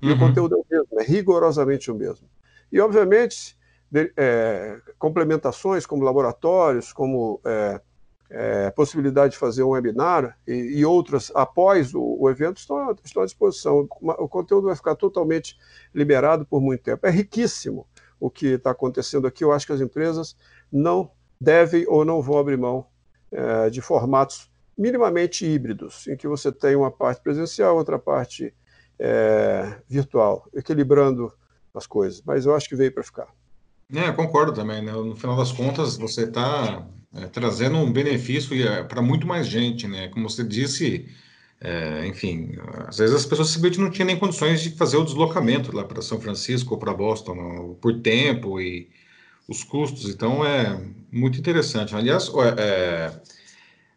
E 0.00 0.08
uhum. 0.08 0.14
o 0.14 0.18
conteúdo 0.20 0.54
é 0.54 0.58
o 0.58 0.64
mesmo, 0.70 1.00
é 1.00 1.02
rigorosamente 1.02 1.90
o 1.90 1.96
mesmo. 1.96 2.28
E, 2.70 2.80
obviamente, 2.80 3.58
de, 3.90 4.12
é, 4.16 4.80
complementações 5.00 5.84
como 5.84 6.04
laboratórios, 6.04 6.92
como 6.92 7.40
é, 7.44 7.80
é, 8.30 8.70
possibilidade 8.70 9.32
de 9.32 9.38
fazer 9.38 9.62
um 9.62 9.70
webinar 9.70 10.38
e, 10.46 10.52
e 10.52 10.84
outras 10.84 11.32
após 11.34 11.94
o, 11.94 12.16
o, 12.20 12.28
evento 12.28 12.58
estão, 12.58 12.94
estão 13.02 13.22
à 13.22 13.26
disposição. 13.26 13.88
O 14.00 14.28
conteúdo 14.28 14.66
vai 14.66 14.76
ficar 14.76 14.94
totalmente 14.94 15.56
liberado 15.94 16.44
por 16.44 16.60
muito 16.60 16.82
tempo. 16.82 17.06
É 17.06 17.10
riquíssimo 17.10 17.86
o 18.20 18.30
que 18.30 18.48
está 18.48 18.70
acontecendo 18.70 19.26
aqui. 19.26 19.42
Eu 19.44 19.52
acho 19.52 19.66
que 19.66 19.72
as 19.72 19.80
empresas 19.80 20.36
não 20.70 21.10
devem 21.40 21.86
ou 21.88 22.04
não 22.04 22.20
vão 22.20 22.38
abrir 22.38 22.58
mão 22.58 22.86
é, 23.30 23.70
de 23.70 23.80
formatos 23.80 24.50
minimamente 24.76 25.44
híbridos, 25.44 26.06
em 26.06 26.16
que 26.16 26.28
você 26.28 26.52
tem 26.52 26.76
uma 26.76 26.90
parte 26.90 27.20
presencial, 27.20 27.76
outra 27.76 27.98
parte 27.98 28.54
é, 28.98 29.76
virtual, 29.88 30.46
equilibrando 30.54 31.32
as 31.74 31.86
coisas. 31.86 32.22
Mas 32.24 32.46
eu 32.46 32.54
acho 32.54 32.68
que 32.68 32.76
veio 32.76 32.92
para 32.92 33.02
ficar. 33.02 33.28
É, 33.92 34.12
concordo 34.12 34.52
também. 34.52 34.82
Né? 34.82 34.92
No 34.92 35.16
final 35.16 35.36
das 35.36 35.50
contas, 35.50 35.96
você 35.96 36.24
está 36.24 36.86
é, 37.14 37.26
trazendo 37.26 37.78
um 37.78 37.90
benefício 37.92 38.54
é, 38.66 38.82
para 38.82 39.00
muito 39.02 39.26
mais 39.26 39.46
gente, 39.46 39.86
né? 39.86 40.08
Como 40.08 40.28
você 40.28 40.44
disse, 40.44 41.06
é, 41.60 42.06
enfim, 42.06 42.52
às 42.86 42.98
vezes 42.98 43.14
as 43.14 43.26
pessoas 43.26 43.48
simplesmente 43.50 43.80
não 43.80 43.90
tinham 43.90 44.06
nem 44.06 44.18
condições 44.18 44.60
de 44.62 44.70
fazer 44.70 44.96
o 44.96 45.04
deslocamento 45.04 45.74
lá 45.74 45.84
para 45.84 46.02
São 46.02 46.20
Francisco 46.20 46.74
ou 46.74 46.80
para 46.80 46.94
Boston 46.94 47.76
por 47.80 48.00
tempo 48.00 48.60
e 48.60 48.88
os 49.48 49.64
custos. 49.64 50.08
Então 50.10 50.44
é 50.44 50.78
muito 51.10 51.38
interessante. 51.38 51.96
Aliás, 51.96 52.30
é, 52.58 53.12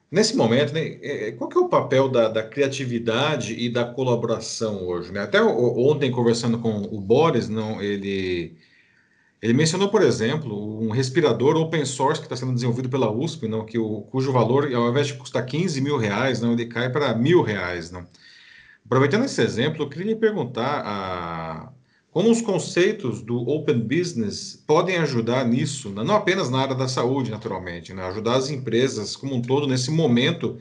nesse 0.10 0.36
momento, 0.36 0.74
né, 0.74 0.98
é, 1.02 1.32
qual 1.34 1.50
que 1.50 1.58
é 1.58 1.62
o 1.62 1.70
papel 1.70 2.10
da, 2.10 2.30
da, 2.30 2.44
criatividade 2.44 3.54
e 3.54 3.70
da 3.70 3.84
colaboração 3.86 4.88
hoje? 4.88 5.12
Né? 5.12 5.22
Até 5.22 5.44
ontem 5.44 6.10
conversando 6.12 6.60
com 6.60 6.82
o 6.84 7.00
Boris, 7.02 7.50
não, 7.50 7.82
ele 7.82 8.56
ele 9.42 9.54
mencionou, 9.54 9.90
por 9.90 10.04
exemplo, 10.04 10.80
um 10.82 10.92
respirador 10.92 11.56
open 11.56 11.84
source 11.84 12.22
que 12.22 12.28
está 12.28 12.36
sendo 12.36 12.54
desenvolvido 12.54 12.90
pela 12.90 13.12
USP, 13.12 13.48
não, 13.48 13.66
que 13.66 13.78
o, 13.78 14.02
cujo 14.04 14.32
valor, 14.32 14.72
ao 14.74 14.90
invés 14.90 15.08
de 15.08 15.16
custar 15.16 15.46
15 15.46 15.82
mil 15.82 15.98
reais, 15.98 16.40
não, 16.40 16.54
ele 16.54 16.68
cai 16.68 16.92
para 16.92 17.16
mil 17.16 17.42
reais. 17.42 17.90
Não. 17.90 18.06
Aproveitando 18.86 19.26
esse 19.26 19.42
exemplo, 19.42 19.84
eu 19.84 19.90
queria 19.90 20.14
lhe 20.14 20.16
perguntar 20.16 20.84
a, 20.86 21.72
como 22.12 22.30
os 22.30 22.42
conceitos 22.42 23.24
do 23.24 23.38
Open 23.50 23.80
Business 23.80 24.62
podem 24.68 24.98
ajudar 24.98 25.44
nisso, 25.46 25.90
não 25.90 26.16
apenas 26.16 26.50
na 26.50 26.60
área 26.60 26.76
da 26.76 26.88
saúde, 26.88 27.32
naturalmente, 27.32 27.94
né, 27.94 28.06
ajudar 28.06 28.36
as 28.36 28.50
empresas 28.52 29.16
como 29.16 29.34
um 29.34 29.42
todo 29.42 29.66
nesse 29.66 29.90
momento 29.90 30.60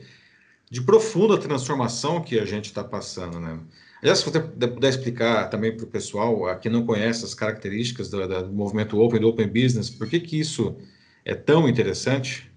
de 0.71 0.81
profunda 0.81 1.37
transformação 1.37 2.21
que 2.21 2.39
a 2.39 2.45
gente 2.45 2.65
está 2.65 2.83
passando. 2.83 3.39
Né? 3.39 3.59
Aliás, 4.01 4.17
se 4.19 4.25
você 4.25 4.39
puder 4.39 4.89
explicar 4.89 5.47
também 5.49 5.75
para 5.75 5.85
o 5.85 5.87
pessoal 5.87 6.57
que 6.59 6.69
não 6.69 6.85
conhece 6.85 7.23
as 7.23 7.35
características 7.35 8.09
do, 8.09 8.27
do, 8.27 8.51
movimento 8.51 8.99
Open, 8.99 9.21
do 9.21 9.27
Open 9.27 9.47
Business, 9.47 9.91
por 9.91 10.09
que, 10.09 10.19
que 10.19 10.39
isso 10.39 10.75
é 11.23 11.35
tão 11.35 11.69
interessante? 11.69 12.51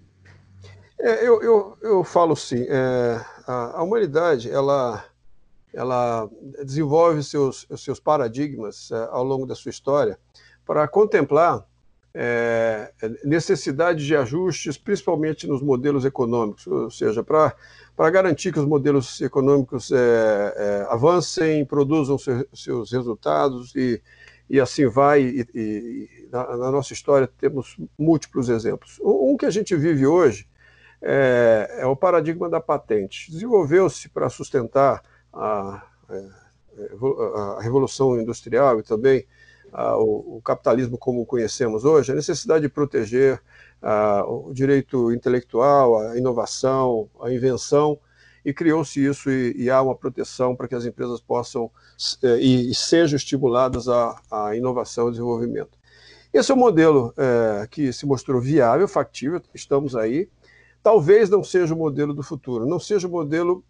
É, 0.99 1.27
eu, 1.27 1.41
eu, 1.43 1.77
eu 1.83 2.03
falo 2.03 2.35
sim. 2.35 2.65
É, 2.67 3.21
a, 3.45 3.79
a, 3.79 3.83
humanidade 3.83 4.49
ela, 4.49 5.05
ela 5.71 6.27
desenvolve 6.63 7.21
seus, 7.21 7.67
seus 7.77 7.99
paradigmas 7.99 8.89
é, 8.91 9.07
ao 9.11 9.23
longo 9.23 9.45
da 9.45 9.53
sua 9.53 9.69
história 9.69 10.17
para 10.65 10.87
contemplar 10.87 11.63
é, 12.17 12.93
necessidade 13.25 14.05
de 14.05 14.15
ajustes, 14.15 14.77
principalmente 14.77 15.45
nos 15.45 15.61
modelos 15.61 16.05
econômicos, 16.05 16.65
ou 16.65 16.89
seja, 16.89 17.21
para 17.21 17.53
garantir 18.09 18.53
que 18.53 18.59
os 18.59 18.65
modelos 18.65 19.19
econômicos 19.19 19.91
é, 19.91 19.97
é, 19.97 20.87
avancem, 20.89 21.65
produzam 21.65 22.17
seu, 22.17 22.47
seus 22.53 22.91
resultados 22.93 23.75
e, 23.75 24.01
e 24.49 24.61
assim 24.61 24.87
vai. 24.87 25.23
E, 25.23 25.45
e 25.53 26.29
na, 26.31 26.55
na, 26.55 26.71
nossa 26.71 26.93
história 26.93 27.29
temos 27.37 27.75
múltiplos 27.99 28.47
exemplos. 28.47 28.97
Um 29.03 29.35
que 29.35 29.45
a 29.45 29.51
gente 29.51 29.75
vive 29.75 30.07
hoje 30.07 30.47
é, 31.01 31.79
é 31.79 31.85
o 31.85 31.97
paradigma 31.97 32.49
da 32.49 32.61
patente. 32.61 33.29
Desenvolveu-se 33.29 34.07
para 34.07 34.29
sustentar 34.29 35.03
a, 35.33 35.85
é, 36.09 36.29
a, 37.57 37.61
revolução 37.61 38.17
industrial 38.17 38.79
e 38.79 38.83
também 38.83 39.19
a, 39.19 39.25
o, 39.97 40.37
o 40.37 40.41
capitalismo 40.41 40.97
como 40.97 41.25
conhecemos 41.25 41.83
hoje, 41.83 42.11
a 42.11 42.15
necessidade 42.15 42.61
de 42.61 42.69
proteger 42.69 43.41
o 44.27 44.51
direito 44.53 45.11
intelectual, 45.11 45.99
a 45.99 46.17
inovação, 46.17 47.09
a 47.21 47.31
invenção, 47.31 47.99
e 48.45 48.53
criou-se 48.53 49.03
isso 49.03 49.31
e, 49.31 49.55
e, 49.57 49.69
há 49.71 49.81
uma 49.81 49.95
proteção 49.95 50.55
para 50.55 50.67
que 50.67 50.75
as 50.75 50.85
empresas 50.85 51.19
possam 51.19 51.71
é, 52.23 52.37
e, 52.37 52.73
sejam 52.75 53.17
estimuladas 53.17 53.89
à, 53.89 54.55
inovação 54.55 55.07
e 55.07 55.11
desenvolvimento. 55.11 55.77
Esse 56.31 56.51
é 56.51 56.55
um 56.55 56.59
modelo 56.59 57.11
é, 57.17 57.65
que 57.65 57.91
se 57.91 58.05
mostrou 58.05 58.39
viável, 58.39 58.87
factível, 58.87 59.41
estamos 59.53 59.95
aí. 59.95 60.29
Talvez 60.83 61.27
não 61.27 61.43
seja 61.43 61.73
o 61.73 61.77
modelo 61.77 62.13
do 62.13 62.21
futuro, 62.21 62.67
não 62.67 62.79
seja 62.79 63.07
o 63.07 63.11
modelo 63.11 63.63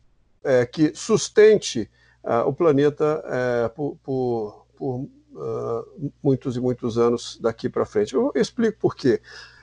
é, 0.44 0.66
que 0.66 0.94
sustente 0.94 1.90
o 2.48 2.52
planeta 2.52 3.24
por, 3.76 3.96
por, 4.04 4.66
por 4.76 5.08
uh, 5.36 6.12
muitos 6.24 6.56
e 6.56 6.60
muitos 6.60 6.98
anos 6.98 7.38
daqui 7.42 7.70
para 7.70 7.86
frente. 7.86 8.14
Eu 8.14 8.32
explico 8.36 8.80
por 8.80 8.96
quê. 8.96 9.22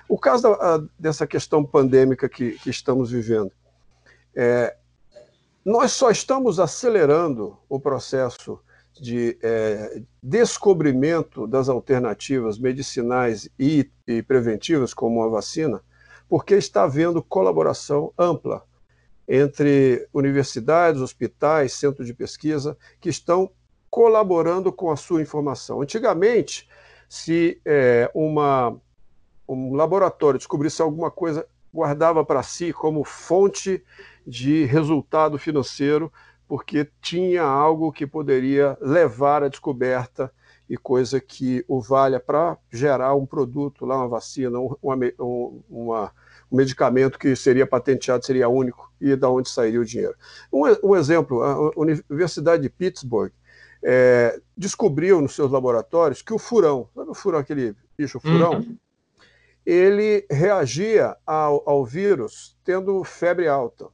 O 0.08 0.18
caso 0.18 0.42
da, 0.42 0.84
dessa 0.98 1.26
questão 1.26 1.64
pandêmica 1.64 2.28
que, 2.28 2.52
que 2.58 2.70
estamos 2.70 3.10
vivendo, 3.10 3.50
é, 4.34 4.76
nós 5.64 5.92
só 5.92 6.10
estamos 6.10 6.58
acelerando 6.58 7.56
o 7.68 7.80
processo 7.80 8.60
de 9.00 9.38
é, 9.42 10.02
descobrimento 10.22 11.46
das 11.46 11.68
alternativas 11.68 12.58
medicinais 12.58 13.48
e, 13.58 13.90
e, 14.06 14.22
preventivas, 14.22 14.92
como 14.92 15.22
a 15.22 15.28
vacina, 15.28 15.80
porque 16.28 16.54
está 16.54 16.84
havendo 16.84 17.22
colaboração 17.22 18.12
ampla 18.18 18.62
entre 19.26 20.06
universidades, 20.12 21.00
hospitais, 21.00 21.72
centros 21.72 22.06
de 22.06 22.12
pesquisa, 22.12 22.76
que 23.00 23.08
estão 23.08 23.50
colaborando 23.92 24.72
com 24.72 24.90
a 24.90 24.96
sua 24.96 25.20
informação. 25.20 25.82
Antigamente, 25.82 26.66
se 27.06 27.60
é, 27.62 28.10
uma, 28.14 28.74
um 29.46 29.74
laboratório 29.74 30.38
descobrisse 30.38 30.80
alguma 30.80 31.10
coisa, 31.10 31.46
guardava 31.70 32.24
para 32.24 32.42
si 32.42 32.72
como 32.72 33.04
fonte 33.04 33.84
de 34.26 34.64
resultado 34.64 35.38
financeiro, 35.38 36.10
porque 36.48 36.88
tinha 37.02 37.42
algo 37.42 37.92
que 37.92 38.06
poderia 38.06 38.78
levar 38.80 39.42
à 39.42 39.48
descoberta 39.48 40.32
e 40.70 40.74
coisa 40.78 41.20
que 41.20 41.62
o 41.68 41.78
valha 41.78 42.18
para 42.18 42.56
gerar 42.70 43.14
um 43.14 43.26
produto, 43.26 43.84
lá 43.84 43.98
uma 43.98 44.08
vacina, 44.08 44.58
uma, 44.58 44.96
uma, 45.68 46.12
um 46.50 46.56
medicamento 46.56 47.18
que 47.18 47.36
seria 47.36 47.66
patenteado, 47.66 48.24
seria 48.24 48.48
único, 48.48 48.90
e 48.98 49.14
da 49.14 49.28
onde 49.28 49.50
sairia 49.50 49.82
o 49.82 49.84
dinheiro. 49.84 50.14
Um, 50.50 50.62
um 50.82 50.96
exemplo, 50.96 51.42
a 51.42 51.72
Universidade 51.76 52.62
de 52.62 52.70
Pittsburgh 52.70 53.32
é, 53.84 54.40
descobriu 54.56 55.20
nos 55.20 55.34
seus 55.34 55.50
laboratórios 55.50 56.22
que 56.22 56.32
o 56.32 56.38
furão, 56.38 56.88
sabe 56.94 57.10
o 57.10 57.14
furão, 57.14 57.38
aquele 57.38 57.74
bicho 57.96 58.20
furão, 58.20 58.54
uhum. 58.54 58.76
ele 59.64 60.26
reagia 60.30 61.16
ao, 61.26 61.62
ao 61.68 61.84
vírus 61.84 62.56
tendo 62.64 63.02
febre 63.04 63.48
alta 63.48 63.88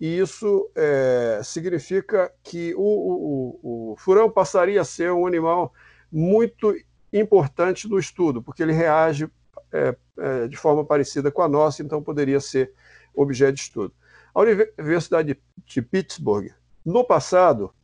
e 0.00 0.18
isso 0.18 0.70
é, 0.76 1.40
significa 1.42 2.32
que 2.42 2.72
o, 2.76 2.80
o, 2.80 3.92
o, 3.92 3.96
furão 3.96 4.30
passaria 4.30 4.80
a 4.80 4.84
ser 4.84 5.10
um 5.10 5.26
animal 5.26 5.72
muito 6.10 6.74
importante 7.12 7.88
no 7.88 7.98
estudo, 7.98 8.40
porque 8.40 8.62
ele 8.62 8.72
reage 8.72 9.28
é, 9.72 9.96
é, 10.18 10.48
de 10.48 10.56
forma 10.56 10.84
parecida 10.84 11.30
com 11.30 11.42
a 11.42 11.48
nossa, 11.48 11.82
então 11.82 12.02
poderia 12.02 12.38
ser 12.38 12.72
objeto 13.14 13.54
de 13.54 13.60
estudo. 13.62 13.92
A 14.32 14.40
Universidade 14.40 15.36
de 15.66 15.82
Pittsburgh, 15.82 16.52
no 16.84 17.02
passado, 17.04 17.74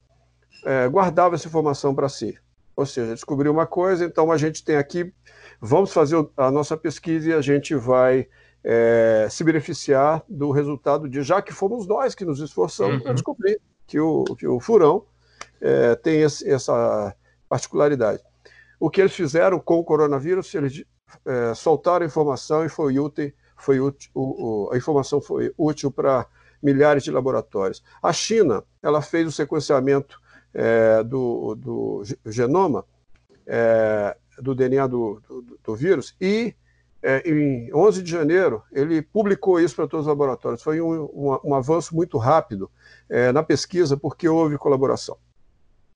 é, 0.65 0.89
guardava 0.89 1.35
essa 1.35 1.49
informação 1.49 1.95
para 1.95 2.09
si. 2.09 2.39
Ou 2.77 2.85
seja, 2.85 3.15
descobriu 3.15 3.53
uma 3.53 3.67
coisa, 3.67 4.05
então 4.05 4.33
a 4.33 4.37
gente 4.37 4.65
tem 4.65 4.77
aqui, 4.77 5.13
vamos 5.61 5.93
fazer 5.93 6.17
a 6.37 6.51
nossa 6.51 6.77
pesquisa 6.77 7.31
e 7.31 7.33
a 7.33 7.41
gente 7.41 7.75
vai 7.75 8.27
é, 8.65 9.29
se 9.31 9.45
beneficiar 9.45 10.25
do 10.29 10.51
resultado 10.51 11.09
de, 11.09 11.23
já 11.23 11.41
que 11.41 11.53
fomos 11.53 11.87
nós 11.87 12.15
que 12.15 12.25
nos 12.25 12.41
esforçamos 12.41 12.97
uhum. 12.97 13.03
para 13.03 13.13
descobrir 13.13 13.61
que 13.87 14.01
o, 14.01 14.25
que 14.25 14.47
o 14.47 14.59
furão 14.59 15.05
é, 15.61 15.95
tem 15.95 16.23
esse, 16.23 16.49
essa 16.51 17.15
particularidade. 17.49 18.23
O 18.81 18.91
que 18.91 19.01
eles 19.01 19.15
fizeram 19.15 19.61
com 19.61 19.79
o 19.79 19.85
coronavírus, 19.85 20.53
eles 20.55 20.85
é, 21.25 21.55
soltaram 21.55 22.05
a 22.05 22.09
informação 22.09 22.65
e 22.65 22.69
foi 22.69 22.99
útil, 22.99 23.33
foi 23.57 23.79
útil 23.79 24.11
o, 24.15 24.67
o, 24.67 24.73
a 24.73 24.77
informação 24.77 25.21
foi 25.21 25.53
útil 25.57 25.91
para 25.91 26.27
milhares 26.63 27.05
de 27.05 27.11
laboratórios. 27.11 27.85
A 28.03 28.13
China, 28.13 28.65
ela 28.83 29.03
fez 29.03 29.29
o 29.29 29.33
sequenciamento 29.33 30.21
é, 30.55 31.03
do, 31.03 31.55
do, 31.57 32.03
genoma, 32.27 32.85
é, 33.47 34.17
do 34.39 34.55
DNA 34.55 34.87
do, 34.87 35.21
do, 35.29 35.59
do 35.63 35.77
vírus 35.77 36.17
e 36.21 36.55
é, 37.03 37.23
em 37.29 37.71
11 37.75 38.03
de 38.03 38.11
janeiro, 38.11 38.63
ele 38.73 39.03
publicou 39.03 39.61
isso 39.61 39.77
para 39.77 39.87
todos 39.87 40.07
os 40.07 40.09
laboratórios. 40.09 40.63
Foi 40.63 40.81
um, 40.81 41.03
um, 41.05 41.39
um 41.45 41.55
avanço 41.55 41.95
muito 41.95 42.17
rápido 42.17 42.71
é, 43.11 43.31
na 43.31 43.43
pesquisa, 43.43 43.95
porque 43.95 44.27
houve 44.27 44.57
colaboração. 44.57 45.19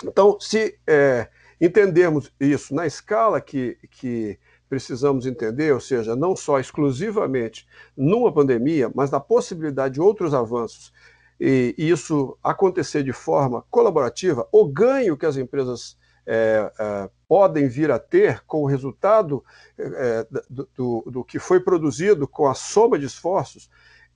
Então, 0.05 0.39
se 0.39 0.79
é, 0.87 1.29
entendermos 1.59 2.31
isso 2.39 2.75
na 2.75 2.87
escala 2.87 3.41
que, 3.41 3.79
que 3.91 4.39
precisamos 4.69 5.25
entender, 5.25 5.73
ou 5.73 5.81
seja, 5.81 6.15
não 6.15 6.37
só 6.37 6.61
exclusivamente 6.61 7.67
numa 7.97 8.31
pandemia, 8.31 8.93
mas 8.95 9.11
na 9.11 9.19
possibilidade 9.19 9.95
de 9.95 10.01
outros 10.03 10.35
avanços, 10.35 10.93
e 11.41 11.75
isso 11.79 12.37
acontecer 12.43 13.03
de 13.03 13.13
forma 13.13 13.65
colaborativa, 13.71 14.49
o 14.51 14.67
ganho 14.67 15.17
que 15.17 15.27
as 15.27 15.37
empresas 15.37 15.97
é, 16.27 16.71
é, 16.79 17.11
podem 17.27 17.69
vir 17.69 17.91
a 17.91 17.99
ter 17.99 18.45
com 18.45 18.63
o 18.63 18.67
resultado 18.67 19.43
é, 19.79 20.27
do, 20.51 20.69
do, 20.77 21.11
do, 21.11 21.25
que 21.25 21.39
foi 21.39 21.61
produzido 21.61 22.29
com 22.29 22.47
a 22.47 22.55
soma 22.55 22.99
de 22.99 23.07
esforços 23.07 23.71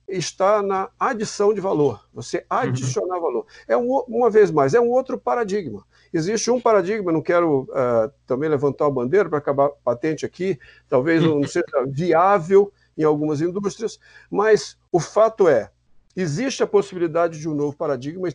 está 0.07 0.61
na 0.61 0.89
adição 0.99 1.53
de 1.53 1.61
valor. 1.61 2.07
Você 2.13 2.37
uhum. 2.39 2.43
adicionar 2.49 3.15
uhum. 3.15 3.21
valor. 3.21 3.45
É 3.67 3.75
um, 3.75 3.89
uma 4.07 4.29
vez 4.29 4.51
mais, 4.51 4.73
é 4.73 4.81
um 4.81 4.89
outro 4.89 5.17
paradigma. 5.17 5.83
Existe 6.13 6.51
um 6.51 6.61
paradigma, 6.61 7.11
não 7.11 7.21
quero 7.21 7.61
uh, 7.61 8.11
também 8.25 8.49
levantar 8.49 8.85
a 8.85 8.91
bandeira 8.91 9.29
para 9.29 9.37
acabar 9.37 9.69
patente 9.83 10.25
aqui, 10.25 10.59
talvez 10.87 11.23
não 11.23 11.41
seja 11.47 11.65
viável 11.87 12.71
em 12.97 13.03
algumas 13.03 13.41
indústrias, 13.41 13.99
mas 14.29 14.77
o 14.91 14.99
fato 14.99 15.47
é, 15.47 15.71
existe 16.15 16.63
a 16.63 16.67
possibilidade 16.67 17.39
de 17.39 17.49
um 17.49 17.53
novo 17.53 17.75
paradigma, 17.75 18.27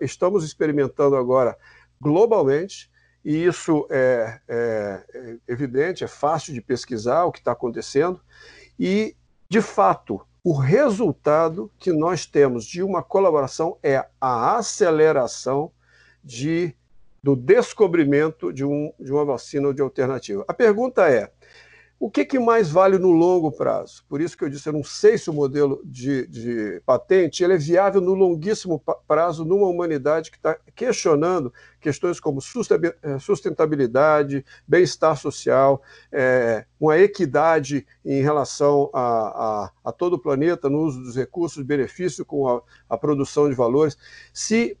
estamos 0.00 0.44
experimentando 0.44 1.16
agora 1.16 1.56
globalmente, 2.00 2.90
e 3.24 3.44
isso 3.44 3.86
é, 3.90 4.40
é, 4.48 5.04
é 5.14 5.36
evidente, 5.46 6.04
é 6.04 6.08
fácil 6.08 6.54
de 6.54 6.60
pesquisar 6.60 7.24
o 7.24 7.32
que 7.32 7.38
está 7.38 7.52
acontecendo, 7.52 8.20
e, 8.78 9.14
de 9.48 9.60
fato, 9.60 10.20
o 10.42 10.54
resultado 10.54 11.70
que 11.78 11.92
nós 11.92 12.24
temos 12.24 12.64
de 12.64 12.82
uma 12.82 13.02
colaboração 13.02 13.76
é 13.82 14.06
a 14.18 14.56
aceleração 14.56 15.70
de, 16.24 16.74
do 17.22 17.36
descobrimento 17.36 18.52
de, 18.52 18.64
um, 18.64 18.92
de 18.98 19.12
uma 19.12 19.24
vacina 19.24 19.68
ou 19.68 19.74
de 19.74 19.82
alternativa. 19.82 20.44
A 20.48 20.54
pergunta 20.54 21.08
é: 21.10 21.30
o 22.00 22.10
que, 22.10 22.24
que, 22.24 22.38
mais 22.38 22.70
vale 22.70 22.98
no 22.98 23.10
longo 23.10 23.52
prazo? 23.52 24.02
Por 24.08 24.22
isso 24.22 24.34
que 24.34 24.42
eu 24.42 24.48
disse, 24.48 24.66
eu 24.66 24.72
não 24.72 24.82
sei 24.82 25.18
se 25.18 25.28
o 25.28 25.34
modelo 25.34 25.82
de, 25.84 26.26
de 26.28 26.82
patente 26.86 27.44
ele 27.44 27.52
é 27.52 27.58
viável 27.58 28.00
no 28.00 28.14
longuíssimo 28.14 28.82
prazo 29.06 29.44
numa 29.44 29.66
humanidade 29.66 30.30
que 30.30 30.38
está 30.38 30.56
questionando 30.74 31.52
questões 31.78 32.18
como 32.18 32.40
eh, 32.40 33.18
sustentabilidade, 33.18 34.42
bem-estar 34.66 35.14
social, 35.14 35.82
é, 36.10 36.64
uma 36.80 36.96
equidade 36.96 37.86
em 38.02 38.22
relação 38.22 38.88
a, 38.94 39.02
a, 39.02 39.70
a, 39.84 39.92
todo 39.92 40.14
o 40.14 40.18
planeta 40.18 40.70
no 40.70 40.78
uso 40.78 41.02
dos 41.02 41.14
recursos, 41.14 41.62
benefício 41.62 42.24
com 42.24 42.48
a, 42.48 42.62
a 42.88 42.96
produção 42.96 43.46
de 43.46 43.54
valores. 43.54 43.98
Se 44.32 44.74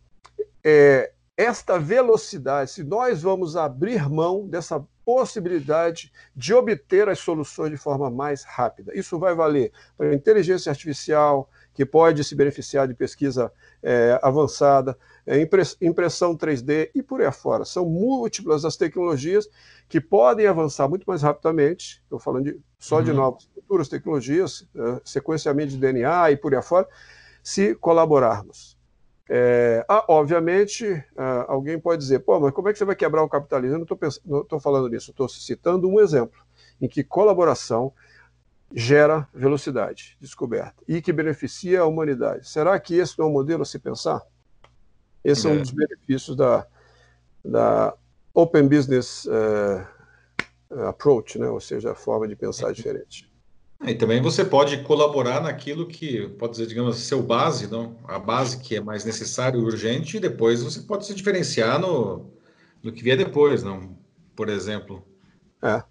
é, 0.64 1.12
esta 1.40 1.78
velocidade, 1.78 2.70
se 2.70 2.84
nós 2.84 3.22
vamos 3.22 3.56
abrir 3.56 4.10
mão 4.10 4.46
dessa 4.46 4.84
possibilidade 5.02 6.12
de 6.36 6.52
obter 6.52 7.08
as 7.08 7.18
soluções 7.18 7.70
de 7.70 7.78
forma 7.78 8.10
mais 8.10 8.44
rápida. 8.44 8.92
Isso 8.94 9.18
vai 9.18 9.34
valer 9.34 9.72
para 9.96 10.10
a 10.10 10.14
inteligência 10.14 10.68
artificial, 10.68 11.48
que 11.72 11.86
pode 11.86 12.22
se 12.24 12.34
beneficiar 12.34 12.86
de 12.86 12.92
pesquisa 12.92 13.50
é, 13.82 14.20
avançada, 14.22 14.98
é, 15.26 15.40
impressão 15.80 16.36
3D 16.36 16.90
e 16.94 17.02
por 17.02 17.22
aí 17.22 17.26
afora. 17.26 17.64
São 17.64 17.86
múltiplas 17.86 18.66
as 18.66 18.76
tecnologias 18.76 19.48
que 19.88 19.98
podem 19.98 20.46
avançar 20.46 20.90
muito 20.90 21.04
mais 21.06 21.22
rapidamente. 21.22 22.02
Estou 22.04 22.18
falando 22.18 22.44
de, 22.44 22.60
só 22.78 22.98
uhum. 22.98 23.04
de 23.04 23.12
novas 23.14 23.44
futuras 23.54 23.88
tecnologias, 23.88 24.68
é, 24.76 25.00
sequenciamento 25.06 25.70
de 25.70 25.78
DNA 25.78 26.32
e 26.32 26.36
por 26.36 26.52
aí 26.52 26.58
afora, 26.58 26.86
se 27.42 27.74
colaborarmos. 27.76 28.78
É, 29.32 29.84
ah, 29.88 30.04
obviamente, 30.08 31.04
ah, 31.16 31.44
alguém 31.46 31.78
pode 31.78 32.02
dizer, 32.02 32.18
pô, 32.18 32.40
mas 32.40 32.52
como 32.52 32.68
é 32.68 32.72
que 32.72 32.78
você 32.78 32.84
vai 32.84 32.96
quebrar 32.96 33.22
o 33.22 33.28
capitalismo? 33.28 33.76
Eu 33.76 33.86
não 34.26 34.40
estou 34.40 34.58
falando 34.58 34.88
nisso, 34.88 35.12
estou 35.12 35.28
citando 35.28 35.88
um 35.88 36.00
exemplo 36.00 36.42
em 36.80 36.88
que 36.88 37.04
colaboração 37.04 37.92
gera 38.74 39.28
velocidade, 39.32 40.16
descoberta, 40.20 40.82
e 40.88 41.00
que 41.00 41.12
beneficia 41.12 41.82
a 41.82 41.86
humanidade. 41.86 42.48
Será 42.48 42.78
que 42.80 42.96
esse 42.96 43.16
não 43.20 43.26
é 43.26 43.28
um 43.28 43.32
modelo 43.32 43.62
a 43.62 43.64
se 43.64 43.78
pensar? 43.78 44.20
Esse 45.22 45.46
é, 45.46 45.50
é 45.50 45.54
um 45.54 45.60
dos 45.60 45.70
benefícios 45.70 46.36
da, 46.36 46.66
da 47.44 47.94
Open 48.34 48.66
Business 48.66 49.26
uh, 49.26 49.86
Approach, 50.88 51.38
né? 51.38 51.48
ou 51.48 51.60
seja, 51.60 51.92
a 51.92 51.94
forma 51.94 52.26
de 52.26 52.34
pensar 52.34 52.72
diferente. 52.72 53.29
E 53.82 53.94
também 53.94 54.20
você 54.20 54.44
pode 54.44 54.82
colaborar 54.82 55.40
naquilo 55.40 55.86
que 55.86 56.28
pode 56.38 56.52
dizer, 56.52 56.66
digamos, 56.66 56.98
seu 56.98 57.22
base, 57.22 57.66
não? 57.66 57.96
A 58.06 58.18
base 58.18 58.58
que 58.58 58.76
é 58.76 58.80
mais 58.80 59.04
necessário 59.04 59.58
e 59.58 59.64
urgente, 59.64 60.18
e 60.18 60.20
depois 60.20 60.62
você 60.62 60.80
pode 60.80 61.06
se 61.06 61.14
diferenciar 61.14 61.78
no, 61.78 62.30
no 62.82 62.92
que 62.92 63.02
vier 63.02 63.16
depois, 63.16 63.62
não? 63.62 63.96
Por 64.36 64.50
exemplo. 64.50 65.02
É, 65.62 65.82